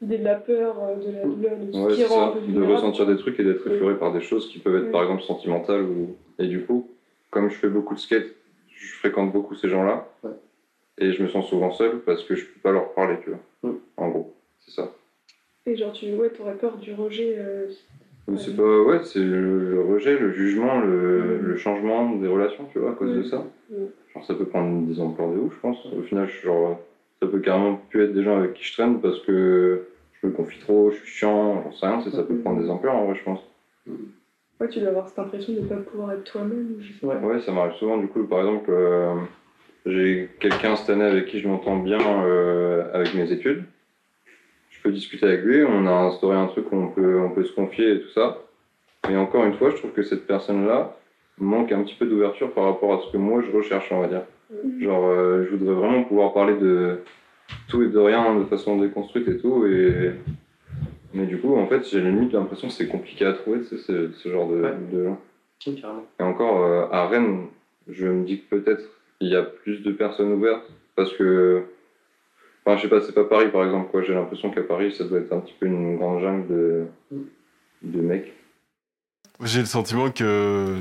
l'idée 0.00 0.18
de 0.18 0.24
la 0.24 0.36
peur, 0.36 0.76
euh, 0.80 0.94
de 0.96 1.12
la 1.12 1.24
douleur, 1.24 1.56
de 1.56 1.94
qui 1.94 2.04
rend 2.04 2.34
De 2.34 2.62
ressentir 2.62 3.06
des 3.06 3.16
trucs 3.16 3.40
et 3.40 3.44
d'être 3.44 3.66
effleuré 3.66 3.98
par 3.98 4.12
des 4.12 4.20
choses 4.20 4.48
qui 4.48 4.58
peuvent 4.58 4.76
être 4.76 4.92
par 4.92 5.02
exemple 5.02 5.22
sentimentales. 5.22 5.82
Ou... 5.82 6.16
Et 6.38 6.46
du 6.46 6.64
coup, 6.64 6.88
comme 7.30 7.50
je 7.50 7.56
fais 7.56 7.68
beaucoup 7.68 7.94
de 7.94 7.98
skate, 7.98 8.34
je 8.68 8.94
fréquente 8.94 9.32
beaucoup 9.32 9.54
ces 9.54 9.68
gens-là. 9.68 10.08
Et 10.98 11.12
je 11.12 11.22
me 11.22 11.28
sens 11.28 11.46
souvent 11.46 11.72
seul 11.72 12.00
parce 12.00 12.24
que 12.24 12.36
je 12.36 12.46
peux 12.46 12.60
pas 12.60 12.72
leur 12.72 12.94
parler, 12.94 13.16
tu 13.22 13.30
vois. 13.30 13.74
En 13.96 14.08
gros, 14.08 14.34
c'est 14.60 14.70
ça. 14.70 14.92
Et 15.66 15.76
genre, 15.76 15.92
tu 15.92 16.14
ouais, 16.14 16.30
aurais 16.40 16.54
peur 16.54 16.76
du 16.76 16.94
rejet 16.94 17.34
euh, 17.38 17.66
c'est 18.38 18.56
pas, 18.56 18.82
ouais, 18.82 19.04
c'est 19.04 19.20
le, 19.20 19.80
rejet, 19.82 20.18
le 20.18 20.32
jugement, 20.32 20.80
le, 20.80 21.38
le, 21.38 21.56
changement 21.56 22.16
des 22.16 22.26
relations, 22.26 22.64
tu 22.72 22.80
vois, 22.80 22.90
à 22.90 22.94
cause 22.94 23.14
de 23.14 23.22
ça. 23.22 23.44
Genre, 23.70 24.24
ça 24.24 24.34
peut 24.34 24.46
prendre 24.46 24.84
des 24.86 25.00
ampleurs 25.00 25.30
de 25.30 25.38
ouf, 25.38 25.54
je 25.54 25.60
pense. 25.60 25.86
Au 25.86 26.02
final, 26.02 26.28
genre, 26.28 26.80
ça 27.26 27.32
peut 27.32 27.40
carrément 27.40 27.80
plus 27.90 28.04
être 28.04 28.12
des 28.12 28.22
gens 28.22 28.38
avec 28.38 28.54
qui 28.54 28.64
je 28.64 28.72
traîne 28.72 29.00
parce 29.00 29.20
que 29.20 29.88
je 30.20 30.26
me 30.26 30.32
confie 30.32 30.58
trop, 30.60 30.90
je 30.90 30.96
suis 30.96 31.06
chiant, 31.06 31.62
j'en 31.64 31.72
sais 31.72 31.86
rien, 31.86 32.02
ça 32.02 32.22
peut 32.22 32.36
prendre 32.36 32.60
des 32.62 32.70
ampleurs 32.70 32.94
en 32.94 33.06
vrai, 33.06 33.14
je 33.16 33.24
pense. 33.24 33.40
Ouais, 34.60 34.68
tu 34.68 34.80
dois 34.80 34.88
avoir 34.88 35.08
cette 35.08 35.18
impression 35.18 35.52
de 35.52 35.60
ne 35.60 35.66
pas 35.66 35.76
pouvoir 35.76 36.12
être 36.12 36.24
toi-même. 36.24 36.80
Ouais. 37.02 37.16
ouais, 37.16 37.40
ça 37.40 37.52
m'arrive 37.52 37.74
souvent. 37.74 37.98
Du 37.98 38.08
coup, 38.08 38.24
par 38.24 38.40
exemple, 38.40 38.70
euh, 38.70 39.14
j'ai 39.84 40.30
quelqu'un 40.40 40.76
cette 40.76 40.88
année 40.90 41.04
avec 41.04 41.26
qui 41.26 41.40
je 41.40 41.48
m'entends 41.48 41.76
bien 41.76 42.00
euh, 42.00 42.90
avec 42.94 43.14
mes 43.14 43.30
études 43.30 43.64
discuter 44.90 45.26
avec 45.26 45.42
lui, 45.42 45.64
on 45.64 45.86
a 45.86 45.90
instauré 45.90 46.36
un 46.36 46.46
truc 46.46 46.70
où 46.72 46.76
on 46.76 46.88
peut, 46.88 47.20
on 47.20 47.30
peut 47.30 47.44
se 47.44 47.52
confier 47.52 47.92
et 47.92 48.00
tout 48.00 48.10
ça. 48.10 48.38
Mais 49.08 49.16
encore 49.16 49.44
une 49.44 49.54
fois, 49.54 49.70
je 49.70 49.76
trouve 49.76 49.92
que 49.92 50.02
cette 50.02 50.26
personne-là 50.26 50.96
manque 51.38 51.72
un 51.72 51.82
petit 51.82 51.94
peu 51.94 52.06
d'ouverture 52.06 52.52
par 52.52 52.64
rapport 52.64 52.94
à 52.94 53.02
ce 53.02 53.12
que 53.12 53.16
moi 53.16 53.42
je 53.42 53.56
recherche, 53.56 53.90
on 53.92 54.00
va 54.00 54.08
dire. 54.08 54.22
Genre, 54.80 55.06
euh, 55.06 55.44
je 55.44 55.56
voudrais 55.56 55.74
vraiment 55.74 56.04
pouvoir 56.04 56.32
parler 56.32 56.56
de 56.56 57.00
tout 57.68 57.82
et 57.82 57.88
de 57.88 57.98
rien 57.98 58.38
de 58.38 58.44
façon 58.44 58.78
déconstruite 58.78 59.28
et 59.28 59.38
tout. 59.38 59.66
Et... 59.66 60.12
Mais 61.14 61.26
du 61.26 61.38
coup, 61.38 61.56
en 61.56 61.66
fait, 61.66 61.88
j'ai 61.88 62.00
limite 62.00 62.32
l'impression 62.32 62.68
que 62.68 62.74
c'est 62.74 62.88
compliqué 62.88 63.24
à 63.24 63.32
trouver 63.32 63.62
ce, 63.64 63.76
ce 64.12 64.28
genre 64.28 64.48
de, 64.50 65.04
gens. 65.04 65.18
Et 66.20 66.22
encore, 66.22 66.62
euh, 66.62 66.86
à 66.92 67.08
Rennes, 67.08 67.46
je 67.88 68.06
me 68.06 68.24
dis 68.24 68.42
que 68.42 68.56
peut-être 68.56 68.84
il 69.20 69.30
y 69.30 69.36
a 69.36 69.42
plus 69.42 69.82
de 69.82 69.92
personnes 69.92 70.32
ouvertes 70.32 70.70
parce 70.94 71.12
que 71.14 71.64
Enfin, 72.66 72.76
je 72.78 72.82
sais 72.82 72.88
pas, 72.88 73.00
c'est 73.00 73.12
pas 73.12 73.24
Paris 73.24 73.48
par 73.52 73.64
exemple. 73.64 73.90
Quoi. 73.92 74.02
J'ai 74.02 74.12
l'impression 74.12 74.50
qu'à 74.50 74.62
Paris, 74.62 74.92
ça 74.92 75.04
doit 75.04 75.20
être 75.20 75.32
un 75.32 75.38
petit 75.38 75.54
peu 75.58 75.66
une 75.66 75.96
grande 75.96 76.20
jungle 76.20 76.48
de, 76.48 76.86
de 77.82 78.00
mecs. 78.00 78.32
J'ai 79.44 79.60
le 79.60 79.66
sentiment 79.66 80.10
que 80.10 80.74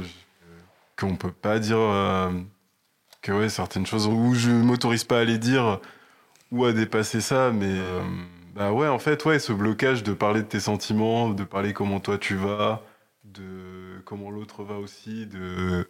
qu'on 0.97 1.15
peut 1.15 1.32
pas 1.32 1.60
dire 1.60 1.78
euh, 1.78 2.30
que 3.25 3.31
ouais, 3.31 3.49
certaines 3.49 3.88
choses 3.88 4.07
où 4.07 4.35
je 4.35 4.51
m'autorise 4.51 5.03
pas 5.03 5.19
à 5.19 5.23
les 5.23 5.39
dire 5.39 5.79
ou 6.51 6.65
à 6.65 6.73
dépasser 6.73 7.21
ça, 7.21 7.51
mais 7.51 7.71
euh, 7.71 8.01
bah 8.53 8.71
ouais, 8.71 8.88
en 8.88 8.99
fait, 8.99 9.25
ouais, 9.25 9.39
ce 9.39 9.51
blocage 9.51 10.03
de 10.03 10.13
parler 10.13 10.43
de 10.43 10.47
tes 10.47 10.59
sentiments, 10.59 11.29
de 11.29 11.43
parler 11.43 11.73
comment 11.73 11.99
toi 11.99 12.19
tu 12.19 12.35
vas, 12.35 12.83
de 13.23 13.99
comment 14.05 14.29
l'autre 14.29 14.63
va 14.63 14.75
aussi, 14.75 15.25
de 15.25 15.89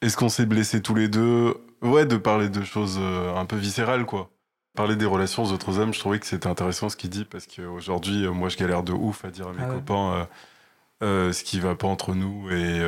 est-ce 0.00 0.16
qu'on 0.16 0.28
s'est 0.28 0.46
blessé 0.46 0.82
tous 0.82 0.96
les 0.96 1.06
deux, 1.06 1.54
ouais, 1.82 2.04
de 2.04 2.16
parler 2.16 2.48
de 2.48 2.64
choses 2.64 2.98
euh, 3.00 3.36
un 3.36 3.46
peu 3.46 3.56
viscérales 3.56 4.04
quoi. 4.04 4.28
Parler 4.74 4.96
des 4.96 5.06
relations 5.06 5.44
aux 5.44 5.52
autres 5.52 5.78
hommes, 5.78 5.94
je 5.94 6.00
trouvais 6.00 6.18
que 6.18 6.26
c'était 6.26 6.48
intéressant 6.48 6.88
ce 6.88 6.96
qu'il 6.96 7.10
dit 7.10 7.26
parce 7.26 7.46
qu'aujourd'hui, 7.46 8.24
euh, 8.24 8.32
moi, 8.32 8.48
je 8.48 8.56
galère 8.56 8.82
de 8.82 8.92
ouf 8.92 9.24
à 9.24 9.30
dire 9.30 9.48
à 9.48 9.52
mes 9.52 9.62
ah 9.62 9.68
copains 9.74 10.14
euh, 10.14 10.24
euh, 11.28 11.32
ce 11.32 11.44
qui 11.44 11.60
va 11.60 11.76
pas 11.76 11.86
entre 11.86 12.14
nous 12.14 12.50
et, 12.50 12.80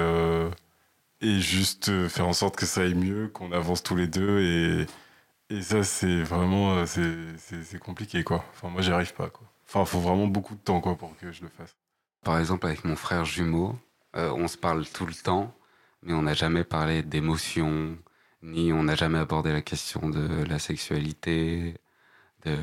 et 1.21 1.41
juste 1.41 2.09
faire 2.09 2.29
en 2.29 2.33
sorte 2.33 2.57
que 2.57 2.67
ça 2.67 2.83
aille 2.83 2.95
mieux, 2.95 3.29
qu'on 3.29 3.53
avance 3.53 3.83
tous 3.83 3.97
les 3.97 4.07
deux. 4.07 4.41
Et, 4.41 4.87
et 5.55 5.63
ça, 5.63 5.83
c'est 5.83 6.23
vraiment 6.23 6.85
c'est 6.87 7.79
compliqué, 7.79 8.25
quoi. 8.25 8.45
Enfin, 8.53 8.69
moi, 8.69 8.83
j'y 8.83 8.93
arrive 8.93 9.15
pas, 9.15 9.31
quoi. 9.31 9.47
Enfin, 9.67 9.81
il 9.81 9.87
faut 9.87 10.01
vraiment 10.01 10.27
beaucoup 10.27 10.55
de 10.55 10.61
temps, 10.61 10.81
quoi, 10.81 10.97
pour 10.97 11.17
que 11.17 11.33
je 11.33 11.43
le 11.43 11.49
fasse. 11.49 11.77
Par 12.23 12.39
exemple, 12.39 12.67
avec 12.67 12.85
mon 12.85 12.97
frère 12.97 13.25
jumeau, 13.25 13.79
on 14.15 14.49
se 14.49 14.57
parle 14.57 14.87
tout 14.87 15.07
le 15.07 15.15
temps, 15.15 15.55
mais 16.03 16.13
on 16.13 16.23
n'a 16.23 16.35
jamais 16.35 16.65
parlé 16.65 17.03
d'émotions, 17.03 17.97
ni 18.43 18.73
on 18.73 18.85
n'a 18.85 18.95
jamais 18.95 19.19
abordé 19.19 19.53
la 19.53 19.63
question 19.63 20.09
de 20.09 20.45
la 20.45 20.59
sexualité, 20.59 21.75
de, 22.45 22.57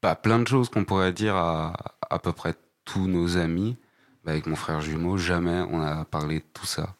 pas 0.00 0.14
plein 0.14 0.38
de 0.38 0.48
choses 0.48 0.68
qu'on 0.68 0.84
pourrait 0.84 1.12
dire 1.12 1.36
à 1.36 1.74
à 2.10 2.18
peu 2.18 2.32
près 2.32 2.54
tous 2.84 3.06
nos 3.06 3.36
amis. 3.36 3.78
Bah, 4.24 4.32
avec 4.32 4.46
mon 4.46 4.56
frère 4.56 4.80
jumeau, 4.82 5.16
jamais 5.16 5.62
on 5.70 5.80
a 5.80 6.04
parlé 6.04 6.40
de 6.40 6.44
tout 6.52 6.66
ça. 6.66 6.96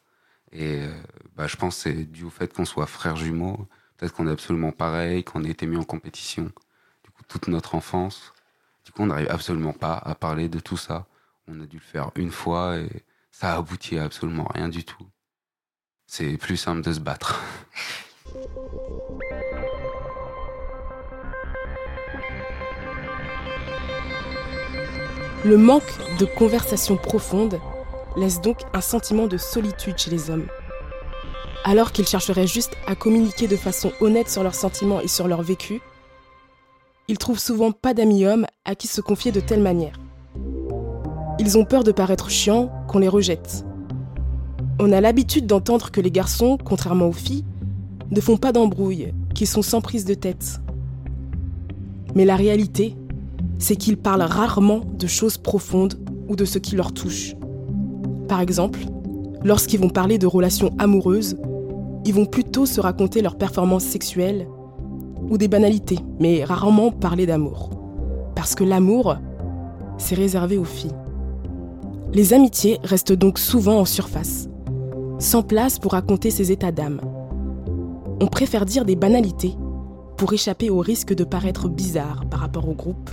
Et 0.52 0.82
euh, 0.82 0.92
bah, 1.36 1.46
je 1.46 1.56
pense 1.56 1.76
que 1.76 1.82
c'est 1.82 2.04
dû 2.04 2.24
au 2.24 2.30
fait 2.30 2.52
qu'on 2.52 2.64
soit 2.64 2.86
frère 2.86 3.16
jumeau. 3.16 3.68
Peut-être 3.96 4.14
qu'on 4.14 4.26
est 4.26 4.32
absolument 4.32 4.72
pareil, 4.72 5.24
qu'on 5.24 5.44
a 5.44 5.48
été 5.48 5.66
mis 5.66 5.76
en 5.76 5.84
compétition. 5.84 6.44
Du 7.04 7.10
coup, 7.10 7.22
toute 7.28 7.48
notre 7.48 7.74
enfance. 7.74 8.32
Du 8.84 8.92
coup, 8.92 9.02
on 9.02 9.06
n'arrive 9.06 9.30
absolument 9.30 9.72
pas 9.72 9.94
à 9.94 10.14
parler 10.14 10.48
de 10.48 10.58
tout 10.60 10.76
ça. 10.76 11.06
On 11.48 11.60
a 11.60 11.66
dû 11.66 11.76
le 11.76 11.82
faire 11.82 12.10
une 12.16 12.30
fois 12.30 12.78
et 12.78 13.04
ça 13.30 13.54
a 13.54 13.58
abouti 13.58 13.98
à 13.98 14.04
absolument 14.04 14.48
rien 14.54 14.68
du 14.68 14.84
tout 14.84 15.06
c'est 16.10 16.36
plus 16.36 16.56
simple 16.56 16.82
de 16.82 16.92
se 16.92 16.98
battre. 16.98 17.40
Le 25.44 25.56
manque 25.56 25.84
de 26.18 26.24
conversation 26.24 26.96
profonde 26.96 27.60
laisse 28.16 28.40
donc 28.40 28.58
un 28.74 28.80
sentiment 28.80 29.26
de 29.26 29.36
solitude 29.36 29.98
chez 29.98 30.10
les 30.10 30.30
hommes. 30.30 30.46
Alors 31.64 31.92
qu'ils 31.92 32.06
chercheraient 32.06 32.46
juste 32.46 32.76
à 32.86 32.94
communiquer 32.94 33.46
de 33.46 33.56
façon 33.56 33.92
honnête 34.00 34.28
sur 34.30 34.42
leurs 34.42 34.54
sentiments 34.54 35.00
et 35.00 35.08
sur 35.08 35.28
leur 35.28 35.42
vécu, 35.42 35.80
ils 37.08 37.18
trouvent 37.18 37.38
souvent 37.38 37.72
pas 37.72 37.92
d'amis 37.92 38.24
hommes 38.24 38.46
à 38.64 38.74
qui 38.74 38.86
se 38.86 39.00
confier 39.00 39.32
de 39.32 39.40
telle 39.40 39.62
manière. 39.62 39.98
Ils 41.38 41.58
ont 41.58 41.64
peur 41.64 41.84
de 41.84 41.92
paraître 41.92 42.30
chiants, 42.30 42.70
qu'on 42.86 42.98
les 42.98 43.08
rejette. 43.08 43.64
On 44.78 44.92
a 44.92 45.00
l'habitude 45.00 45.46
d'entendre 45.46 45.90
que 45.90 46.00
les 46.00 46.10
garçons, 46.10 46.56
contrairement 46.56 47.08
aux 47.08 47.12
filles, 47.12 47.44
ne 48.10 48.20
font 48.20 48.36
pas 48.36 48.52
d'embrouilles, 48.52 49.12
qu'ils 49.34 49.46
sont 49.46 49.62
sans 49.62 49.80
prise 49.80 50.04
de 50.04 50.14
tête. 50.14 50.60
Mais 52.14 52.24
la 52.24 52.36
réalité, 52.36 52.96
c'est 53.58 53.76
qu'ils 53.76 53.96
parlent 53.96 54.22
rarement 54.22 54.80
de 54.94 55.06
choses 55.06 55.38
profondes 55.38 55.98
ou 56.28 56.36
de 56.36 56.44
ce 56.44 56.58
qui 56.58 56.76
leur 56.76 56.92
touche. 56.92 57.34
Par 58.30 58.40
exemple, 58.40 58.78
lorsqu'ils 59.42 59.80
vont 59.80 59.88
parler 59.88 60.16
de 60.16 60.28
relations 60.28 60.70
amoureuses, 60.78 61.36
ils 62.04 62.14
vont 62.14 62.26
plutôt 62.26 62.64
se 62.64 62.80
raconter 62.80 63.22
leurs 63.22 63.36
performances 63.36 63.82
sexuelles 63.82 64.46
ou 65.28 65.36
des 65.36 65.48
banalités, 65.48 65.98
mais 66.20 66.44
rarement 66.44 66.92
parler 66.92 67.26
d'amour. 67.26 67.70
Parce 68.36 68.54
que 68.54 68.62
l'amour, 68.62 69.16
c'est 69.98 70.14
réservé 70.14 70.58
aux 70.58 70.64
filles. 70.64 70.94
Les 72.12 72.32
amitiés 72.32 72.78
restent 72.84 73.12
donc 73.12 73.36
souvent 73.36 73.80
en 73.80 73.84
surface, 73.84 74.48
sans 75.18 75.42
place 75.42 75.80
pour 75.80 75.90
raconter 75.90 76.30
ses 76.30 76.52
états 76.52 76.70
d'âme. 76.70 77.00
On 78.20 78.28
préfère 78.28 78.64
dire 78.64 78.84
des 78.84 78.94
banalités 78.94 79.56
pour 80.16 80.32
échapper 80.32 80.70
au 80.70 80.78
risque 80.78 81.14
de 81.14 81.24
paraître 81.24 81.68
bizarre 81.68 82.26
par 82.30 82.38
rapport 82.38 82.68
au 82.68 82.74
groupe 82.74 83.10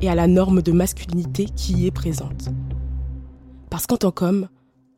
et 0.00 0.08
à 0.08 0.14
la 0.14 0.28
norme 0.28 0.62
de 0.62 0.70
masculinité 0.70 1.46
qui 1.56 1.72
y 1.72 1.86
est 1.88 1.90
présente. 1.90 2.50
Parce 3.76 3.86
qu'en 3.86 3.98
tant 3.98 4.10
qu'homme, 4.10 4.48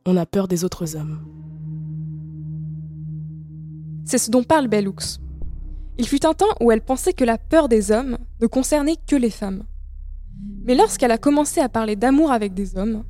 on 0.06 0.16
a 0.16 0.24
peur 0.24 0.46
des 0.46 0.62
autres 0.62 0.94
hommes. 0.94 1.18
C'est 4.04 4.18
ce 4.18 4.30
dont 4.30 4.44
parle 4.44 4.68
Bellux. 4.68 5.18
Il 5.98 6.06
fut 6.06 6.24
un 6.24 6.32
temps 6.32 6.54
où 6.60 6.70
elle 6.70 6.80
pensait 6.80 7.12
que 7.12 7.24
la 7.24 7.38
peur 7.38 7.68
des 7.68 7.90
hommes 7.90 8.18
ne 8.40 8.46
concernait 8.46 8.94
que 8.94 9.16
les 9.16 9.30
femmes. 9.30 9.64
Mais 10.62 10.76
lorsqu'elle 10.76 11.10
a 11.10 11.18
commencé 11.18 11.60
à 11.60 11.68
parler 11.68 11.96
d'amour 11.96 12.30
avec 12.30 12.54
des 12.54 12.76
hommes, 12.76 13.02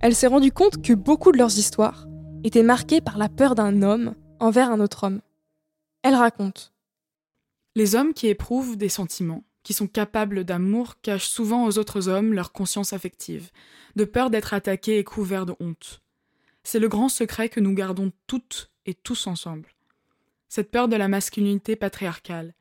elle 0.00 0.14
s'est 0.14 0.26
rendue 0.26 0.52
compte 0.52 0.80
que 0.80 0.94
beaucoup 0.94 1.32
de 1.32 1.36
leurs 1.36 1.58
histoires 1.58 2.08
étaient 2.42 2.62
marquées 2.62 3.02
par 3.02 3.18
la 3.18 3.28
peur 3.28 3.54
d'un 3.54 3.82
homme 3.82 4.14
envers 4.38 4.70
un 4.70 4.80
autre 4.80 5.04
homme. 5.04 5.20
Elle 6.02 6.14
raconte. 6.14 6.72
Les 7.76 7.94
hommes 7.94 8.14
qui 8.14 8.28
éprouvent 8.28 8.78
des 8.78 8.88
sentiments, 8.88 9.42
qui 9.62 9.72
sont 9.72 9.86
capables 9.86 10.44
d'amour, 10.44 11.00
cachent 11.00 11.28
souvent 11.28 11.66
aux 11.66 11.78
autres 11.78 12.08
hommes 12.08 12.32
leur 12.32 12.52
conscience 12.52 12.92
affective, 12.92 13.50
de 13.96 14.04
peur 14.04 14.30
d'être 14.30 14.54
attaqués 14.54 14.98
et 14.98 15.04
couverts 15.04 15.46
de 15.46 15.54
honte. 15.60 16.02
C'est 16.62 16.78
le 16.78 16.88
grand 16.88 17.08
secret 17.08 17.48
que 17.48 17.60
nous 17.60 17.74
gardons 17.74 18.12
toutes 18.26 18.70
et 18.86 18.94
tous 18.94 19.26
ensemble 19.26 19.74
cette 20.50 20.72
peur 20.72 20.88
de 20.88 20.96
la 20.96 21.08
masculinité 21.08 21.76
patriarcale, 21.76 22.54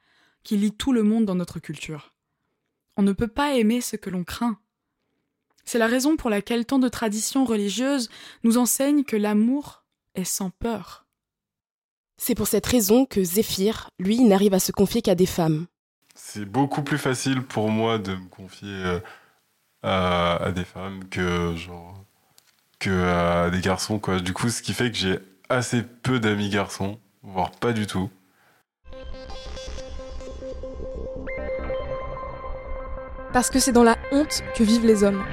qui 0.44 0.56
lie 0.56 0.72
tout 0.72 0.94
le 0.94 1.04
monde 1.04 1.26
dans 1.26 1.36
notre 1.36 1.60
culture. 1.60 2.14
On 2.96 3.02
ne 3.02 3.14
peut 3.14 3.28
pas 3.28 3.56
aimer 3.56 3.82
ce 3.82 3.96
que 3.96 4.12
l'on 4.12 4.24
craint. 4.24 4.60
C'est 5.66 5.80
la 5.80 5.88
raison 5.88 6.16
pour 6.16 6.30
laquelle 6.30 6.66
tant 6.66 6.80
de 6.80 6.88
traditions 6.88 7.46
religieuses 7.46 8.10
nous 8.44 8.58
enseignent 8.58 9.04
que 9.04 9.18
l'amour 9.18 9.84
est 10.16 10.24
sans 10.24 10.52
peur. 10.52 11.08
C'est 12.18 12.36
pour 12.36 12.48
cette 12.48 12.66
raison 12.66 13.06
que 13.06 13.24
Zéphyr, 13.24 13.90
lui, 13.98 14.22
n'arrive 14.22 14.54
à 14.54 14.60
se 14.60 14.72
confier 14.72 15.02
qu'à 15.02 15.16
des 15.16 15.26
femmes. 15.26 15.66
C'est 16.22 16.46
beaucoup 16.46 16.84
plus 16.84 16.98
facile 16.98 17.42
pour 17.42 17.70
moi 17.70 17.98
de 17.98 18.14
me 18.14 18.28
confier 18.28 18.70
euh, 18.70 19.00
à, 19.82 20.52
des 20.52 20.66
femmes 20.66 21.08
que 21.10 21.56
genre 21.56 21.98
que 22.78 23.04
à 23.04 23.50
des 23.50 23.62
garçons 23.62 24.00
quoi. 24.00 24.20
Du 24.20 24.34
coup, 24.34 24.50
ce 24.50 24.62
qui 24.62 24.74
fait 24.74 24.92
que 24.92 24.98
j'ai 24.98 25.20
assez 25.48 25.82
peu 25.82 26.20
d'amis 26.20 26.50
garçons 26.50 27.00
voire 27.24 27.52
pas 27.52 27.72
du 27.72 27.88
tout. 27.88 28.10
Parce 33.34 33.50
que 33.50 33.60
c'est 33.60 33.72
dans 33.72 33.84
la 33.84 33.98
honte 34.12 34.44
que 34.56 34.64
vivent 34.64 34.86
les 34.86 35.04
hommes. 35.04 35.24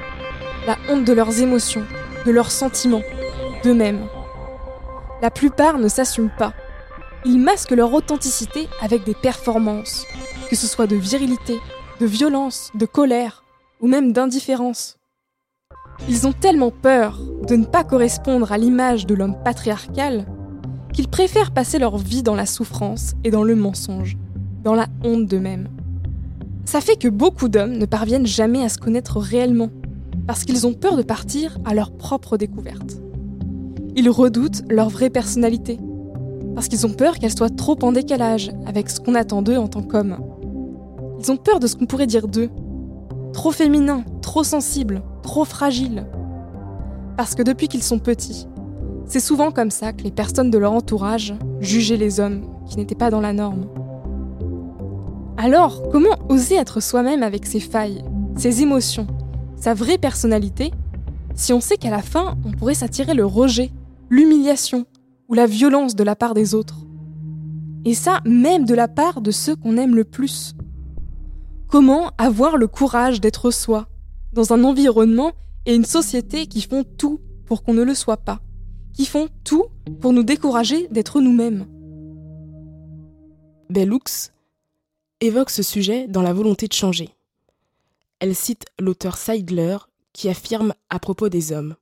La 0.67 0.79
honte 0.89 1.05
de 1.05 1.13
leurs 1.13 1.41
émotions, 1.41 1.85
de 2.25 2.31
leurs 2.31 2.51
sentiments, 2.51 3.03
d'eux-mêmes. 3.65 4.07
La 5.21 5.31
plupart 5.31 5.79
ne 5.79 5.89
s'assument 5.89 6.35
pas. 6.39 6.55
Ils 7.29 7.41
masquent 7.41 7.73
leur 7.73 7.93
authenticité 7.93 8.69
avec 8.81 9.05
des 9.05 9.15
performances, 9.15 10.05
que 10.49 10.55
ce 10.55 10.69
soit 10.69 10.87
de 10.87 10.95
virilité, 10.95 11.59
de 11.99 12.07
violence, 12.07 12.71
de 12.77 12.87
colère 12.87 13.43
ou 13.81 13.89
même 13.89 14.13
d'indifférence. 14.13 14.97
Ils 16.09 16.29
ont 16.29 16.33
tellement 16.33 16.71
peur 16.71 17.19
de 17.49 17.57
ne 17.57 17.65
pas 17.65 17.83
correspondre 17.83 18.53
à 18.53 18.59
l'image 18.59 19.07
de 19.07 19.15
l'homme 19.15 19.37
patriarcal 19.45 20.25
qu'ils 20.93 21.09
préfèrent 21.09 21.51
passer 21.51 21.81
leur 21.81 21.99
vie 21.99 22.23
dans 22.23 22.37
la 22.37 22.47
souffrance 22.47 23.15
et 23.25 23.33
dans 23.33 23.43
le 23.43 23.57
mensonge, 23.57 24.17
dans 24.63 24.75
la 24.75 24.87
honte 25.03 25.27
d'eux-mêmes. 25.27 25.69
Ça 26.65 26.81
fait 26.81 26.97
que 26.97 27.09
beaucoup 27.09 27.49
d'hommes 27.49 27.77
ne 27.77 27.87
parviennent 27.87 28.27
jamais 28.27 28.63
à 28.63 28.69
se 28.69 28.79
connaître 28.79 29.19
réellement, 29.19 29.71
parce 30.29 30.45
qu'ils 30.45 30.65
ont 30.65 30.75
peur 30.75 30.97
de 30.97 31.03
partir 31.03 31.59
à 31.65 31.75
leur 31.75 31.91
propre 31.91 32.37
découverte. 32.37 32.99
Ils 33.97 34.11
redoutent 34.11 34.63
leur 34.71 34.91
vraie 34.91 35.11
personnalité, 35.11 35.81
parce 36.57 36.69
qu'ils 36.69 36.87
ont 36.87 36.93
peur 36.95 37.19
qu'elle 37.19 37.37
soit 37.37 37.55
trop 37.55 37.77
en 37.83 37.93
décalage 37.93 38.51
avec 38.65 38.89
ce 38.89 38.99
qu'on 38.99 39.15
attend 39.15 39.43
d'eux 39.43 39.59
en 39.59 39.69
tant 39.69 39.83
qu'hommes. 39.83 40.17
Ils 41.21 41.31
ont 41.31 41.37
peur 41.37 41.61
de 41.61 41.67
ce 41.67 41.77
qu'on 41.77 41.85
pourrait 41.85 42.07
dire 42.07 42.29
d'eux. 42.29 42.49
Trop 43.35 43.53
féminin, 43.53 44.05
trop 44.23 44.43
sensible, 44.43 45.03
trop 45.23 45.45
fragile. 45.45 46.07
Parce 47.19 47.35
que 47.35 47.43
depuis 47.43 47.69
qu'ils 47.69 47.83
sont 47.83 47.99
petits, 47.99 48.49
c'est 49.05 49.21
souvent 49.21 49.51
comme 49.51 49.71
ça 49.71 49.93
que 49.93 50.03
les 50.03 50.11
personnes 50.11 50.51
de 50.51 50.57
leur 50.57 50.73
entourage 50.73 51.35
jugeaient 51.61 51.99
les 51.99 52.21
hommes 52.21 52.47
qui 52.67 52.79
n'étaient 52.79 52.95
pas 52.95 53.11
dans 53.11 53.21
la 53.21 53.35
norme. 53.35 53.67
Alors, 55.37 55.83
comment 55.93 56.17
oser 56.31 56.55
être 56.55 56.81
soi-même 56.81 57.23
avec 57.23 57.45
ses 57.45 57.61
failles, 57.61 58.03
ses 58.35 58.63
émotions, 58.63 59.07
sa 59.57 59.75
vraie 59.75 59.99
personnalité, 59.99 60.73
si 61.35 61.53
on 61.53 61.61
sait 61.61 61.77
qu'à 61.77 61.91
la 61.91 62.01
fin, 62.01 62.35
on 62.47 62.53
pourrait 62.53 62.73
s'attirer 62.73 63.13
le 63.13 63.27
rejet, 63.27 63.73
l'humiliation 64.09 64.87
ou 65.29 65.35
la 65.35 65.47
violence 65.47 65.95
de 65.95 66.05
la 66.05 66.17
part 66.17 66.35
des 66.35 66.55
autres 66.55 66.79
Et 67.85 67.95
ça, 67.95 68.21
même 68.25 68.65
de 68.65 68.75
la 68.75 68.89
part 68.89 69.21
de 69.21 69.31
ceux 69.31 69.57
qu'on 69.57 69.77
aime 69.77 69.97
le 69.97 70.05
plus. 70.05 70.55
Comment 71.69 72.11
avoir 72.19 72.57
le 72.57 72.69
courage 72.69 73.21
d'être 73.21 73.51
soi, 73.51 73.89
dans 74.33 74.53
un 74.53 74.65
environnement 74.65 75.33
et 75.65 75.75
une 75.75 75.85
société 75.85 76.47
qui 76.47 76.63
font 76.63 76.85
tout 76.85 77.21
pour 77.45 77.63
qu'on 77.63 77.75
ne 77.75 77.83
le 77.83 77.95
soit 77.95 78.19
pas 78.19 78.41
qui 78.97 79.05
font 79.05 79.29
tout 79.45 79.67
pour 80.01 80.15
nous 80.15 80.23
décourager 80.23 80.89
d'être 80.89 81.21
nous-mêmes? 81.21 81.67
Bellux 83.69 84.33
évoque 85.21 85.51
ce 85.51 85.63
sujet 85.63 86.09
dans 86.09 86.23
la 86.23 86.33
volonté 86.33 86.67
de 86.67 86.73
changer. 86.73 87.11
Elle 88.21 88.35
cite 88.35 88.65
l'auteur 88.79 89.19
Seidler 89.19 89.77
qui 90.15 90.31
affirme 90.31 90.73
à 90.89 90.99
propos 90.99 91.29
des 91.29 91.53
hommes. 91.53 91.77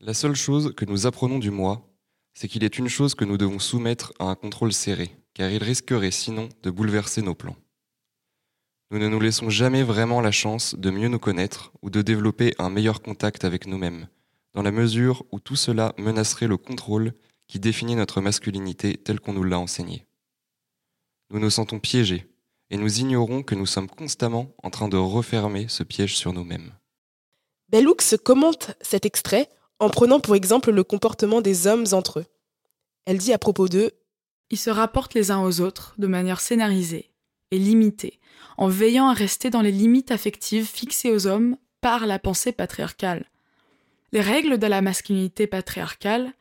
La 0.00 0.14
seule 0.14 0.34
chose 0.34 0.74
que 0.74 0.84
nous 0.84 1.06
apprenons 1.06 1.38
du 1.38 1.50
moi, 1.52 1.86
c'est 2.34 2.48
qu'il 2.48 2.64
est 2.64 2.78
une 2.78 2.88
chose 2.88 3.14
que 3.14 3.24
nous 3.24 3.38
devons 3.38 3.58
soumettre 3.58 4.12
à 4.18 4.24
un 4.24 4.34
contrôle 4.34 4.72
serré, 4.72 5.16
car 5.32 5.50
il 5.50 5.62
risquerait 5.62 6.10
sinon 6.10 6.48
de 6.62 6.70
bouleverser 6.70 7.22
nos 7.22 7.34
plans. 7.34 7.56
Nous 8.90 8.98
ne 8.98 9.08
nous 9.08 9.20
laissons 9.20 9.50
jamais 9.50 9.82
vraiment 9.82 10.20
la 10.20 10.30
chance 10.30 10.74
de 10.74 10.90
mieux 10.90 11.08
nous 11.08 11.18
connaître 11.18 11.72
ou 11.82 11.90
de 11.90 12.02
développer 12.02 12.54
un 12.58 12.70
meilleur 12.70 13.02
contact 13.02 13.44
avec 13.44 13.66
nous-mêmes, 13.66 14.08
dans 14.52 14.62
la 14.62 14.70
mesure 14.70 15.24
où 15.32 15.40
tout 15.40 15.56
cela 15.56 15.94
menacerait 15.98 16.46
le 16.46 16.56
contrôle 16.56 17.12
qui 17.46 17.58
définit 17.58 17.96
notre 17.96 18.20
masculinité 18.20 18.96
telle 18.96 19.20
qu'on 19.20 19.32
nous 19.32 19.44
l'a 19.44 19.58
enseigné. 19.58 20.06
Nous 21.30 21.40
nous 21.40 21.50
sentons 21.50 21.80
piégés 21.80 22.26
et 22.70 22.76
nous 22.76 23.00
ignorons 23.00 23.42
que 23.42 23.54
nous 23.54 23.66
sommes 23.66 23.88
constamment 23.88 24.54
en 24.62 24.70
train 24.70 24.88
de 24.88 24.96
refermer 24.96 25.66
ce 25.68 25.82
piège 25.82 26.16
sur 26.16 26.32
nous-mêmes. 26.32 26.72
Bellux 27.68 28.16
commente 28.22 28.76
cet 28.80 29.06
extrait 29.06 29.48
en 29.80 29.90
prenant 29.90 30.20
pour 30.20 30.36
exemple 30.36 30.70
le 30.70 30.84
comportement 30.84 31.40
des 31.40 31.66
hommes 31.66 31.86
entre 31.92 32.20
eux. 32.20 32.26
Elle 33.06 33.18
dit 33.18 33.32
à 33.32 33.38
propos 33.38 33.68
d'eux 33.68 33.90
Ils 34.50 34.58
se 34.58 34.70
rapportent 34.70 35.14
les 35.14 35.30
uns 35.30 35.42
aux 35.42 35.60
autres 35.60 35.94
de 35.98 36.06
manière 36.06 36.40
scénarisée 36.40 37.10
et 37.50 37.58
limitée, 37.58 38.20
en 38.56 38.68
veillant 38.68 39.08
à 39.08 39.12
rester 39.12 39.50
dans 39.50 39.62
les 39.62 39.72
limites 39.72 40.10
affectives 40.10 40.66
fixées 40.66 41.10
aux 41.10 41.26
hommes 41.26 41.56
par 41.80 42.06
la 42.06 42.18
pensée 42.18 42.52
patriarcale. 42.52 43.26
Les 44.12 44.20
règles 44.20 44.58
de 44.58 44.66
la 44.66 44.80
masculinité 44.80 45.46
patriarcale 45.46 46.32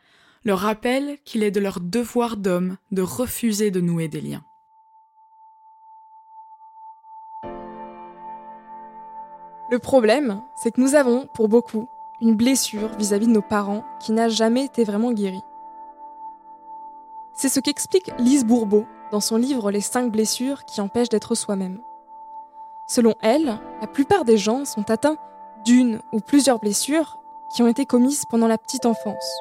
leur 0.45 0.59
rappellent 0.59 1.17
qu'il 1.25 1.43
est 1.43 1.51
de 1.51 1.59
leur 1.59 1.79
devoir 1.79 2.37
d'homme 2.37 2.77
de 2.91 3.01
refuser 3.01 3.71
de 3.71 3.81
nouer 3.81 4.07
des 4.07 4.21
liens. 4.21 4.43
Le 9.71 9.79
problème, 9.79 10.41
c'est 10.61 10.71
que 10.71 10.81
nous 10.81 10.93
avons, 10.93 11.27
pour 11.33 11.47
beaucoup, 11.47 11.89
une 12.21 12.35
blessure 12.35 12.89
vis-à-vis 12.97 13.27
de 13.27 13.31
nos 13.31 13.41
parents 13.41 13.83
qui 13.99 14.11
n'a 14.11 14.29
jamais 14.29 14.65
été 14.65 14.83
vraiment 14.83 15.11
guérie. 15.11 15.43
C'est 17.33 17.49
ce 17.49 17.59
qu'explique 17.59 18.11
Lise 18.19 18.45
Bourbeau 18.45 18.85
dans 19.11 19.19
son 19.19 19.37
livre 19.37 19.71
Les 19.71 19.81
cinq 19.81 20.11
blessures 20.11 20.65
qui 20.65 20.81
empêchent 20.81 21.09
d'être 21.09 21.35
soi-même. 21.35 21.79
Selon 22.87 23.15
elle, 23.21 23.59
la 23.81 23.87
plupart 23.87 24.25
des 24.25 24.37
gens 24.37 24.65
sont 24.65 24.89
atteints 24.91 25.17
d'une 25.65 26.01
ou 26.11 26.19
plusieurs 26.19 26.59
blessures 26.59 27.19
qui 27.55 27.63
ont 27.63 27.67
été 27.67 27.85
commises 27.85 28.25
pendant 28.29 28.47
la 28.47 28.57
petite 28.57 28.85
enfance. 28.85 29.39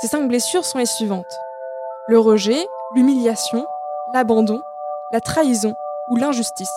Ces 0.00 0.08
cinq 0.08 0.28
blessures 0.28 0.64
sont 0.64 0.78
les 0.78 0.86
suivantes. 0.86 1.24
Le 2.06 2.18
rejet, 2.18 2.66
l'humiliation, 2.94 3.66
l'abandon, 4.14 4.60
la 5.12 5.20
trahison 5.20 5.74
ou 6.10 6.16
l'injustice. 6.16 6.72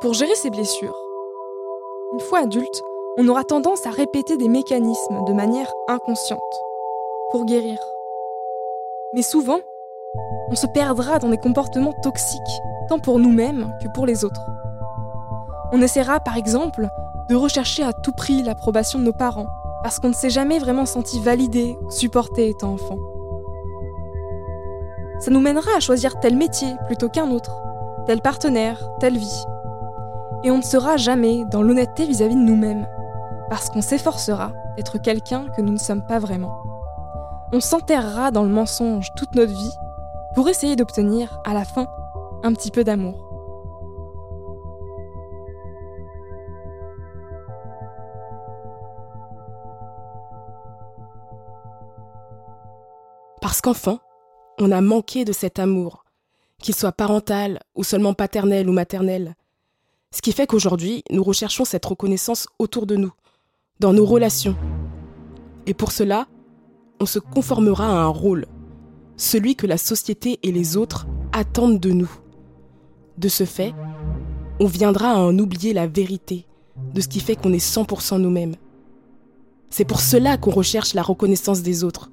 Pour 0.00 0.14
gérer 0.14 0.34
ces 0.34 0.50
blessures, 0.50 0.96
Une 2.10 2.20
fois 2.20 2.40
adulte, 2.40 2.82
on 3.18 3.28
aura 3.28 3.44
tendance 3.44 3.84
à 3.86 3.90
répéter 3.90 4.38
des 4.38 4.48
mécanismes 4.48 5.24
de 5.26 5.32
manière 5.34 5.70
inconsciente 5.88 6.40
pour 7.30 7.44
guérir. 7.44 7.78
Mais 9.12 9.20
souvent, 9.20 9.60
on 10.50 10.54
se 10.54 10.66
perdra 10.66 11.18
dans 11.18 11.28
des 11.28 11.36
comportements 11.36 11.92
toxiques, 12.02 12.40
tant 12.88 12.98
pour 12.98 13.18
nous-mêmes 13.18 13.76
que 13.82 13.88
pour 13.88 14.06
les 14.06 14.24
autres. 14.24 14.40
On 15.70 15.82
essaiera 15.82 16.18
par 16.18 16.38
exemple 16.38 16.88
de 17.28 17.34
rechercher 17.34 17.82
à 17.82 17.92
tout 17.92 18.12
prix 18.12 18.42
l'approbation 18.42 18.98
de 18.98 19.04
nos 19.04 19.12
parents, 19.12 19.48
parce 19.82 19.98
qu'on 19.98 20.08
ne 20.08 20.14
s'est 20.14 20.30
jamais 20.30 20.58
vraiment 20.58 20.86
senti 20.86 21.20
validé 21.20 21.76
ou 21.82 21.90
supporté 21.90 22.48
étant 22.48 22.72
enfant. 22.72 22.96
Ça 25.20 25.30
nous 25.30 25.40
mènera 25.40 25.72
à 25.76 25.80
choisir 25.80 26.18
tel 26.20 26.36
métier 26.36 26.68
plutôt 26.86 27.10
qu'un 27.10 27.30
autre, 27.30 27.52
tel 28.06 28.22
partenaire, 28.22 28.82
telle 28.98 29.18
vie. 29.18 29.44
Et 30.44 30.50
on 30.50 30.58
ne 30.58 30.62
sera 30.62 30.96
jamais 30.96 31.44
dans 31.46 31.62
l'honnêteté 31.62 32.06
vis-à-vis 32.06 32.36
de 32.36 32.40
nous-mêmes, 32.40 32.86
parce 33.50 33.70
qu'on 33.70 33.82
s'efforcera 33.82 34.52
d'être 34.76 34.98
quelqu'un 34.98 35.46
que 35.56 35.62
nous 35.62 35.72
ne 35.72 35.78
sommes 35.78 36.06
pas 36.06 36.18
vraiment. 36.18 36.62
On 37.52 37.60
s'enterrera 37.60 38.30
dans 38.30 38.44
le 38.44 38.50
mensonge 38.50 39.08
toute 39.16 39.34
notre 39.34 39.52
vie 39.52 39.74
pour 40.34 40.48
essayer 40.48 40.76
d'obtenir, 40.76 41.40
à 41.44 41.54
la 41.54 41.64
fin, 41.64 41.86
un 42.44 42.52
petit 42.52 42.70
peu 42.70 42.84
d'amour. 42.84 43.24
Parce 53.40 53.60
qu'enfant, 53.60 53.98
on 54.60 54.70
a 54.70 54.80
manqué 54.80 55.24
de 55.24 55.32
cet 55.32 55.58
amour, 55.58 56.04
qu'il 56.60 56.74
soit 56.74 56.92
parental 56.92 57.60
ou 57.74 57.82
seulement 57.82 58.12
paternel 58.12 58.68
ou 58.68 58.72
maternel. 58.72 59.34
Ce 60.10 60.22
qui 60.22 60.32
fait 60.32 60.46
qu'aujourd'hui, 60.46 61.02
nous 61.10 61.22
recherchons 61.22 61.64
cette 61.64 61.84
reconnaissance 61.84 62.46
autour 62.58 62.86
de 62.86 62.96
nous, 62.96 63.12
dans 63.78 63.92
nos 63.92 64.06
relations. 64.06 64.56
Et 65.66 65.74
pour 65.74 65.92
cela, 65.92 66.26
on 66.98 67.06
se 67.06 67.18
conformera 67.18 67.86
à 67.86 68.04
un 68.04 68.08
rôle, 68.08 68.46
celui 69.16 69.54
que 69.54 69.66
la 69.66 69.76
société 69.76 70.38
et 70.42 70.50
les 70.50 70.76
autres 70.78 71.06
attendent 71.32 71.78
de 71.78 71.90
nous. 71.90 72.10
De 73.18 73.28
ce 73.28 73.44
fait, 73.44 73.74
on 74.60 74.66
viendra 74.66 75.10
à 75.10 75.18
en 75.18 75.38
oublier 75.38 75.74
la 75.74 75.86
vérité 75.86 76.46
de 76.94 77.00
ce 77.00 77.08
qui 77.08 77.20
fait 77.20 77.36
qu'on 77.36 77.52
est 77.52 77.64
100% 77.64 78.18
nous-mêmes. 78.18 78.54
C'est 79.68 79.84
pour 79.84 80.00
cela 80.00 80.38
qu'on 80.38 80.50
recherche 80.50 80.94
la 80.94 81.02
reconnaissance 81.02 81.62
des 81.62 81.84
autres. 81.84 82.10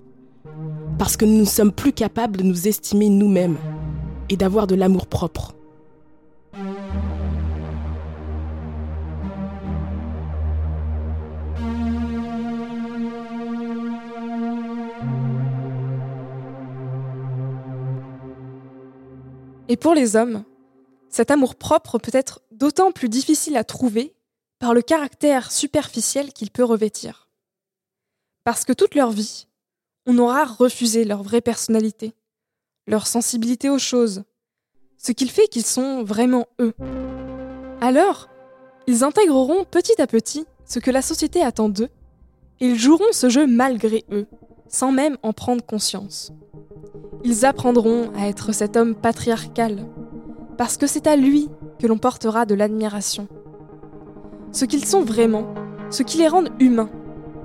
Parce 0.98 1.16
que 1.16 1.26
nous 1.26 1.40
ne 1.40 1.46
sommes 1.46 1.72
plus 1.72 1.94
capables 1.94 2.38
de 2.38 2.44
nous 2.44 2.68
estimer 2.68 3.10
nous-mêmes 3.10 3.58
et 4.30 4.36
d'avoir 4.36 4.68
de 4.68 4.76
l'amour 4.76 5.08
propre. 5.08 5.56
Et 19.67 19.78
pour 19.78 19.95
les 19.95 20.15
hommes, 20.15 20.43
cet 21.10 21.32
amour-propre 21.32 21.97
peut 21.97 22.12
être 22.13 22.41
d'autant 22.51 22.91
plus 22.91 23.10
difficile 23.10 23.58
à 23.58 23.63
trouver 23.63 24.13
par 24.60 24.73
le 24.73 24.82
caractère 24.82 25.51
superficiel 25.51 26.34
qu'il 26.34 26.51
peut 26.51 26.63
revêtir. 26.63 27.30
Parce 28.43 28.63
que 28.63 28.73
toute 28.73 28.95
leur 28.95 29.12
vie, 29.12 29.47
on 30.06 30.17
aura 30.19 30.45
refusé 30.45 31.04
leur 31.04 31.23
vraie 31.23 31.41
personnalité, 31.41 32.13
leur 32.86 33.08
sensibilité 33.08 33.69
aux 33.69 33.80
choses, 33.80 34.23
ce 34.97 35.12
qui 35.12 35.28
fait 35.28 35.47
qu'ils 35.47 35.65
sont 35.65 36.04
vraiment 36.04 36.47
eux. 36.60 36.73
Alors, 37.82 38.30
ils 38.88 39.04
intégreront 39.04 39.65
petit 39.65 39.99
à 39.99 40.06
petit 40.06 40.45
ce 40.65 40.80
que 40.80 40.91
la 40.91 41.01
société 41.01 41.41
attend 41.41 41.69
d'eux, 41.69 41.89
et 42.60 42.67
ils 42.67 42.80
joueront 42.80 43.12
ce 43.12 43.30
jeu 43.30 43.47
malgré 43.47 44.06
eux, 44.12 44.28
sans 44.67 44.91
même 44.91 45.17
en 45.23 45.34
prendre 45.34 45.65
conscience. 45.65 46.34
Ils 47.23 47.45
apprendront 47.45 48.12
à 48.15 48.28
être 48.28 48.51
cet 48.51 48.78
homme 48.78 48.95
patriarcal, 48.95 49.86
parce 50.58 50.78
que 50.78 50.88
c'est 50.88 51.08
à 51.08 51.15
lui 51.15 51.49
que 51.80 51.88
l'on 51.88 51.97
portera 51.97 52.45
de 52.45 52.56
l'admiration. 52.56 53.28
Ce 54.51 54.65
qu'ils 54.65 54.86
sont 54.86 55.01
vraiment, 55.01 55.54
ce 55.89 56.04
qui 56.04 56.17
les 56.17 56.28
rend 56.28 56.45
humains, 56.60 56.89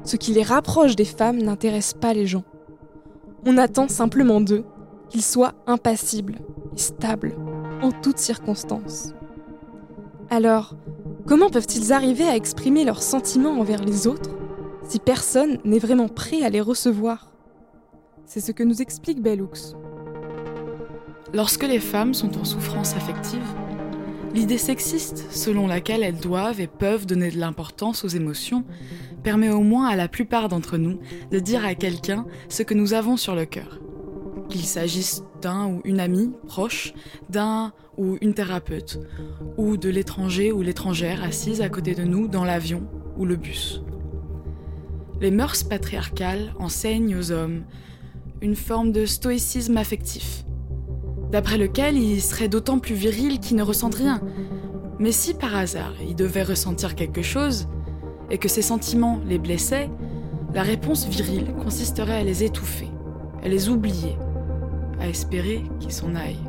ce 0.04 0.16
qui 0.16 0.32
les 0.32 0.42
rapproche 0.42 0.96
des 0.96 1.04
femmes 1.04 1.42
n'intéresse 1.42 1.94
pas 1.94 2.14
les 2.14 2.26
gens. 2.26 2.44
On 3.46 3.58
attend 3.58 3.88
simplement 3.88 4.40
d'eux 4.40 4.64
qu'ils 5.08 5.24
soient 5.24 5.54
impassibles 5.66 6.38
et 6.74 6.78
stables 6.78 7.34
en 7.82 7.90
toutes 7.90 8.18
circonstances. 8.18 9.14
Alors, 10.30 10.74
comment 11.26 11.50
peuvent-ils 11.50 11.92
arriver 11.92 12.24
à 12.24 12.36
exprimer 12.36 12.84
leurs 12.84 13.02
sentiments 13.02 13.58
envers 13.58 13.82
les 13.82 14.06
autres? 14.06 14.30
Si 14.90 14.98
personne 14.98 15.58
n'est 15.64 15.78
vraiment 15.78 16.08
prêt 16.08 16.42
à 16.42 16.48
les 16.48 16.60
recevoir 16.60 17.30
C'est 18.26 18.40
ce 18.40 18.50
que 18.50 18.64
nous 18.64 18.82
explique 18.82 19.22
Bellux. 19.22 19.76
Lorsque 21.32 21.62
les 21.62 21.78
femmes 21.78 22.12
sont 22.12 22.36
en 22.36 22.44
souffrance 22.44 22.96
affective, 22.96 23.46
l'idée 24.34 24.58
sexiste 24.58 25.30
selon 25.30 25.68
laquelle 25.68 26.02
elles 26.02 26.18
doivent 26.18 26.60
et 26.60 26.66
peuvent 26.66 27.06
donner 27.06 27.30
de 27.30 27.38
l'importance 27.38 28.04
aux 28.04 28.08
émotions 28.08 28.64
permet 29.22 29.50
au 29.50 29.60
moins 29.60 29.86
à 29.86 29.94
la 29.94 30.08
plupart 30.08 30.48
d'entre 30.48 30.76
nous 30.76 30.98
de 31.30 31.38
dire 31.38 31.64
à 31.64 31.76
quelqu'un 31.76 32.26
ce 32.48 32.64
que 32.64 32.74
nous 32.74 32.92
avons 32.92 33.16
sur 33.16 33.36
le 33.36 33.44
cœur. 33.44 33.78
Qu'il 34.48 34.64
s'agisse 34.64 35.22
d'un 35.40 35.68
ou 35.68 35.82
une 35.84 36.00
amie 36.00 36.32
proche, 36.48 36.94
d'un 37.28 37.72
ou 37.96 38.18
une 38.20 38.34
thérapeute, 38.34 38.98
ou 39.56 39.76
de 39.76 39.88
l'étranger 39.88 40.50
ou 40.50 40.62
l'étrangère 40.62 41.22
assise 41.22 41.60
à 41.60 41.68
côté 41.68 41.94
de 41.94 42.02
nous 42.02 42.26
dans 42.26 42.44
l'avion 42.44 42.82
ou 43.16 43.24
le 43.24 43.36
bus. 43.36 43.84
Les 45.20 45.30
mœurs 45.30 45.64
patriarcales 45.64 46.54
enseignent 46.58 47.14
aux 47.14 47.30
hommes 47.30 47.64
une 48.40 48.56
forme 48.56 48.90
de 48.90 49.04
stoïcisme 49.04 49.76
affectif, 49.76 50.44
d'après 51.30 51.58
lequel 51.58 51.98
ils 51.98 52.22
seraient 52.22 52.48
d'autant 52.48 52.78
plus 52.78 52.94
virils 52.94 53.38
qu'ils 53.38 53.58
ne 53.58 53.62
ressentent 53.62 53.96
rien. 53.96 54.22
Mais 54.98 55.12
si 55.12 55.34
par 55.34 55.54
hasard 55.54 55.92
ils 56.08 56.16
devaient 56.16 56.42
ressentir 56.42 56.94
quelque 56.94 57.20
chose, 57.20 57.68
et 58.30 58.38
que 58.38 58.48
ces 58.48 58.62
sentiments 58.62 59.20
les 59.26 59.38
blessaient, 59.38 59.90
la 60.54 60.62
réponse 60.62 61.06
virile 61.06 61.52
consisterait 61.62 62.20
à 62.20 62.24
les 62.24 62.42
étouffer, 62.42 62.88
à 63.44 63.48
les 63.48 63.68
oublier, 63.68 64.16
à 65.00 65.08
espérer 65.08 65.64
qu'ils 65.80 65.92
s'en 65.92 66.14
aillent. 66.14 66.48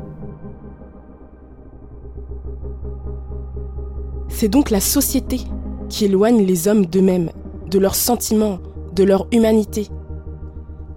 C'est 4.30 4.48
donc 4.48 4.70
la 4.70 4.80
société 4.80 5.42
qui 5.90 6.06
éloigne 6.06 6.46
les 6.46 6.70
hommes 6.70 6.86
d'eux-mêmes, 6.86 7.32
de 7.72 7.80
leurs 7.80 7.96
sentiments, 7.96 8.60
de 8.94 9.04
leur 9.04 9.28
humanité. 9.32 9.88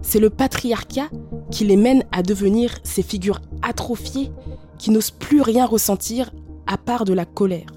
C'est 0.03 0.19
le 0.19 0.29
patriarcat 0.29 1.09
qui 1.51 1.65
les 1.65 1.77
mène 1.77 2.05
à 2.13 2.23
devenir 2.23 2.79
ces 2.83 3.03
figures 3.03 3.41
atrophiées 3.63 4.31
qui 4.77 4.91
n'osent 4.91 5.13
plus 5.13 5.41
rien 5.41 5.65
ressentir 5.65 6.33
à 6.67 6.77
part 6.77 7.05
de 7.05 7.13
la 7.13 7.25
colère. 7.25 7.69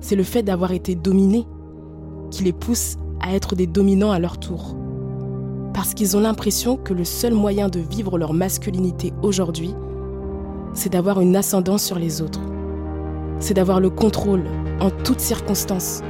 C'est 0.00 0.16
le 0.16 0.22
fait 0.22 0.42
d'avoir 0.42 0.72
été 0.72 0.94
dominés 0.94 1.46
qui 2.30 2.42
les 2.42 2.52
pousse 2.52 2.96
à 3.20 3.34
être 3.34 3.54
des 3.54 3.66
dominants 3.66 4.10
à 4.10 4.18
leur 4.18 4.38
tour. 4.38 4.76
Parce 5.74 5.92
qu'ils 5.92 6.16
ont 6.16 6.20
l'impression 6.20 6.76
que 6.76 6.94
le 6.94 7.04
seul 7.04 7.34
moyen 7.34 7.68
de 7.68 7.80
vivre 7.80 8.16
leur 8.16 8.32
masculinité 8.32 9.12
aujourd'hui, 9.22 9.74
c'est 10.72 10.92
d'avoir 10.92 11.20
une 11.20 11.36
ascendance 11.36 11.84
sur 11.84 11.98
les 11.98 12.22
autres. 12.22 12.40
C'est 13.40 13.54
d'avoir 13.54 13.80
le 13.80 13.90
contrôle 13.90 14.44
en 14.80 14.90
toutes 14.90 15.20
circonstances. 15.20 16.00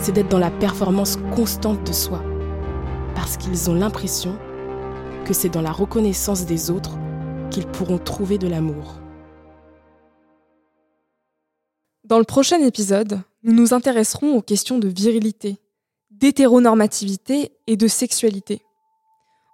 C'est 0.00 0.12
d'être 0.12 0.28
dans 0.28 0.38
la 0.38 0.52
performance 0.52 1.16
constante 1.34 1.84
de 1.84 1.92
soi. 1.92 2.22
Parce 3.16 3.36
qu'ils 3.36 3.68
ont 3.68 3.74
l'impression 3.74 4.38
que 5.24 5.34
c'est 5.34 5.48
dans 5.48 5.60
la 5.60 5.72
reconnaissance 5.72 6.46
des 6.46 6.70
autres 6.70 6.96
qu'ils 7.50 7.66
pourront 7.66 7.98
trouver 7.98 8.38
de 8.38 8.46
l'amour. 8.46 9.00
Dans 12.04 12.18
le 12.18 12.24
prochain 12.24 12.60
épisode, 12.60 13.20
nous 13.42 13.52
nous 13.52 13.74
intéresserons 13.74 14.36
aux 14.36 14.42
questions 14.42 14.78
de 14.78 14.88
virilité, 14.88 15.58
d'hétéronormativité 16.10 17.52
et 17.66 17.76
de 17.76 17.88
sexualité. 17.88 18.62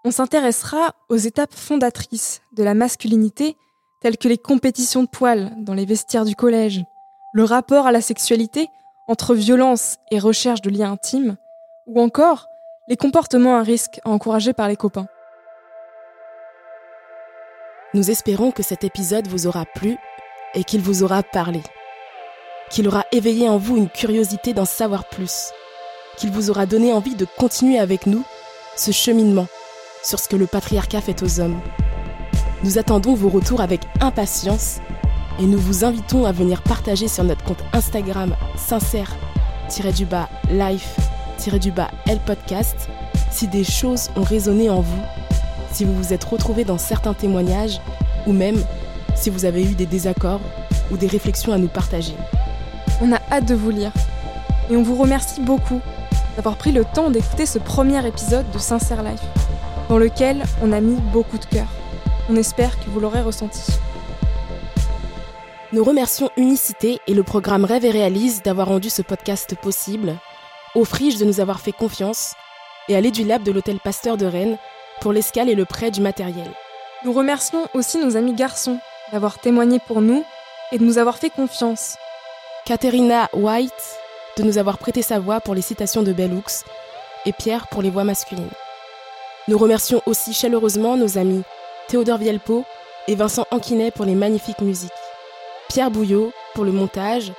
On 0.04 0.10
s'intéressera 0.10 0.94
aux 1.08 1.16
étapes 1.16 1.54
fondatrices 1.54 2.42
de 2.52 2.62
la 2.62 2.74
masculinité, 2.74 3.56
telles 4.02 4.18
que 4.18 4.28
les 4.28 4.38
compétitions 4.38 5.04
de 5.04 5.08
poils 5.08 5.52
dans 5.58 5.74
les 5.74 5.86
vestiaires 5.86 6.26
du 6.26 6.36
collège, 6.36 6.84
le 7.32 7.44
rapport 7.44 7.86
à 7.86 7.92
la 7.92 8.02
sexualité 8.02 8.68
entre 9.06 9.34
violence 9.34 9.98
et 10.10 10.18
recherche 10.18 10.62
de 10.62 10.70
liens 10.70 10.92
intimes, 10.92 11.36
ou 11.86 12.00
encore 12.00 12.48
les 12.88 12.96
comportements 12.96 13.56
à 13.56 13.62
risque 13.62 14.00
encouragés 14.04 14.52
par 14.52 14.68
les 14.68 14.76
copains. 14.76 15.06
Nous 17.92 18.10
espérons 18.10 18.50
que 18.50 18.62
cet 18.62 18.84
épisode 18.84 19.28
vous 19.28 19.46
aura 19.46 19.64
plu 19.66 19.96
et 20.54 20.64
qu'il 20.64 20.80
vous 20.80 21.02
aura 21.02 21.22
parlé 21.22 21.62
qu'il 22.70 22.88
aura 22.88 23.04
éveillé 23.12 23.48
en 23.48 23.58
vous 23.58 23.76
une 23.76 23.88
curiosité 23.88 24.52
d'en 24.52 24.64
savoir 24.64 25.04
plus, 25.08 25.52
qu'il 26.16 26.30
vous 26.30 26.50
aura 26.50 26.66
donné 26.66 26.92
envie 26.92 27.14
de 27.14 27.26
continuer 27.38 27.78
avec 27.78 28.06
nous 28.06 28.24
ce 28.76 28.90
cheminement 28.90 29.46
sur 30.02 30.18
ce 30.18 30.28
que 30.28 30.36
le 30.36 30.46
patriarcat 30.46 31.00
fait 31.00 31.22
aux 31.22 31.40
hommes. 31.40 31.60
Nous 32.62 32.78
attendons 32.78 33.14
vos 33.14 33.28
retours 33.28 33.60
avec 33.60 33.82
impatience 34.00 34.80
et 35.38 35.46
nous 35.46 35.58
vous 35.58 35.84
invitons 35.84 36.24
à 36.24 36.32
venir 36.32 36.62
partager 36.62 37.08
sur 37.08 37.24
notre 37.24 37.42
compte 37.44 37.62
Instagram 37.72 38.34
sincère 38.56 39.14
life-l 40.50 42.20
podcast 42.26 42.88
si 43.30 43.48
des 43.48 43.64
choses 43.64 44.10
ont 44.16 44.22
résonné 44.22 44.70
en 44.70 44.80
vous, 44.80 45.02
si 45.72 45.84
vous 45.84 45.94
vous 45.94 46.12
êtes 46.12 46.24
retrouvé 46.24 46.64
dans 46.64 46.78
certains 46.78 47.14
témoignages 47.14 47.80
ou 48.26 48.32
même 48.32 48.56
si 49.16 49.30
vous 49.30 49.44
avez 49.44 49.62
eu 49.62 49.74
des 49.74 49.86
désaccords 49.86 50.40
ou 50.90 50.96
des 50.96 51.06
réflexions 51.06 51.52
à 51.52 51.58
nous 51.58 51.68
partager. 51.68 52.14
On 53.00 53.12
a 53.12 53.18
hâte 53.32 53.46
de 53.46 53.54
vous 53.54 53.70
lire 53.70 53.92
et 54.70 54.76
on 54.76 54.82
vous 54.82 54.96
remercie 54.96 55.40
beaucoup 55.40 55.80
d'avoir 56.36 56.56
pris 56.56 56.72
le 56.72 56.84
temps 56.84 57.10
d'écouter 57.10 57.46
ce 57.46 57.58
premier 57.58 58.06
épisode 58.06 58.48
de 58.52 58.58
Sincère 58.58 59.02
Life, 59.02 59.22
dans 59.88 59.98
lequel 59.98 60.44
on 60.62 60.72
a 60.72 60.80
mis 60.80 60.96
beaucoup 61.12 61.38
de 61.38 61.44
cœur. 61.44 61.66
On 62.30 62.36
espère 62.36 62.78
que 62.78 62.90
vous 62.90 63.00
l'aurez 63.00 63.22
ressenti. 63.22 63.62
Nous 65.74 65.82
remercions 65.82 66.30
Unicité 66.36 67.00
et 67.08 67.14
le 67.14 67.24
programme 67.24 67.64
Rêve 67.64 67.84
et 67.84 67.90
Réalise 67.90 68.42
d'avoir 68.42 68.68
rendu 68.68 68.90
ce 68.90 69.02
podcast 69.02 69.56
possible, 69.56 70.14
aux 70.76 70.84
Friges 70.84 71.18
de 71.18 71.24
nous 71.24 71.40
avoir 71.40 71.58
fait 71.58 71.72
confiance 71.72 72.34
et 72.88 72.94
à 72.94 73.00
l'Édulab 73.00 73.42
de 73.42 73.50
l'Hôtel 73.50 73.80
Pasteur 73.82 74.16
de 74.16 74.24
Rennes 74.24 74.56
pour 75.00 75.12
l'escale 75.12 75.48
et 75.48 75.56
le 75.56 75.64
prêt 75.64 75.90
du 75.90 76.00
matériel. 76.00 76.48
Nous 77.04 77.12
remercions 77.12 77.66
aussi 77.74 77.98
nos 77.98 78.16
amis 78.16 78.34
garçons 78.34 78.78
d'avoir 79.10 79.40
témoigné 79.40 79.80
pour 79.84 80.00
nous 80.00 80.24
et 80.70 80.78
de 80.78 80.84
nous 80.84 80.98
avoir 80.98 81.18
fait 81.18 81.30
confiance. 81.30 81.96
Katerina 82.66 83.28
White 83.32 83.72
de 84.36 84.44
nous 84.44 84.58
avoir 84.58 84.78
prêté 84.78 85.02
sa 85.02 85.18
voix 85.18 85.40
pour 85.40 85.56
les 85.56 85.60
citations 85.60 86.04
de 86.04 86.12
Bellux 86.12 86.62
et 87.26 87.32
Pierre 87.32 87.66
pour 87.66 87.82
les 87.82 87.90
voix 87.90 88.04
masculines. 88.04 88.46
Nous 89.48 89.58
remercions 89.58 90.02
aussi 90.06 90.34
chaleureusement 90.34 90.96
nos 90.96 91.18
amis 91.18 91.42
Théodore 91.88 92.18
Vielpo 92.18 92.64
et 93.08 93.16
Vincent 93.16 93.48
Anquinet 93.50 93.90
pour 93.90 94.04
les 94.04 94.14
magnifiques 94.14 94.60
musiques, 94.60 94.92
Pierre 95.74 95.90
Bouillot 95.90 96.30
pour 96.54 96.64
le 96.64 96.70
montage 96.70 97.32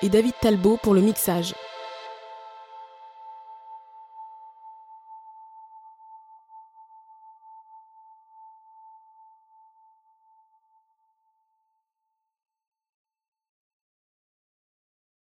et 0.00 0.08
David 0.08 0.34
Talbot 0.40 0.78
pour 0.80 0.94
le 0.94 1.00
mixage. 1.00 1.56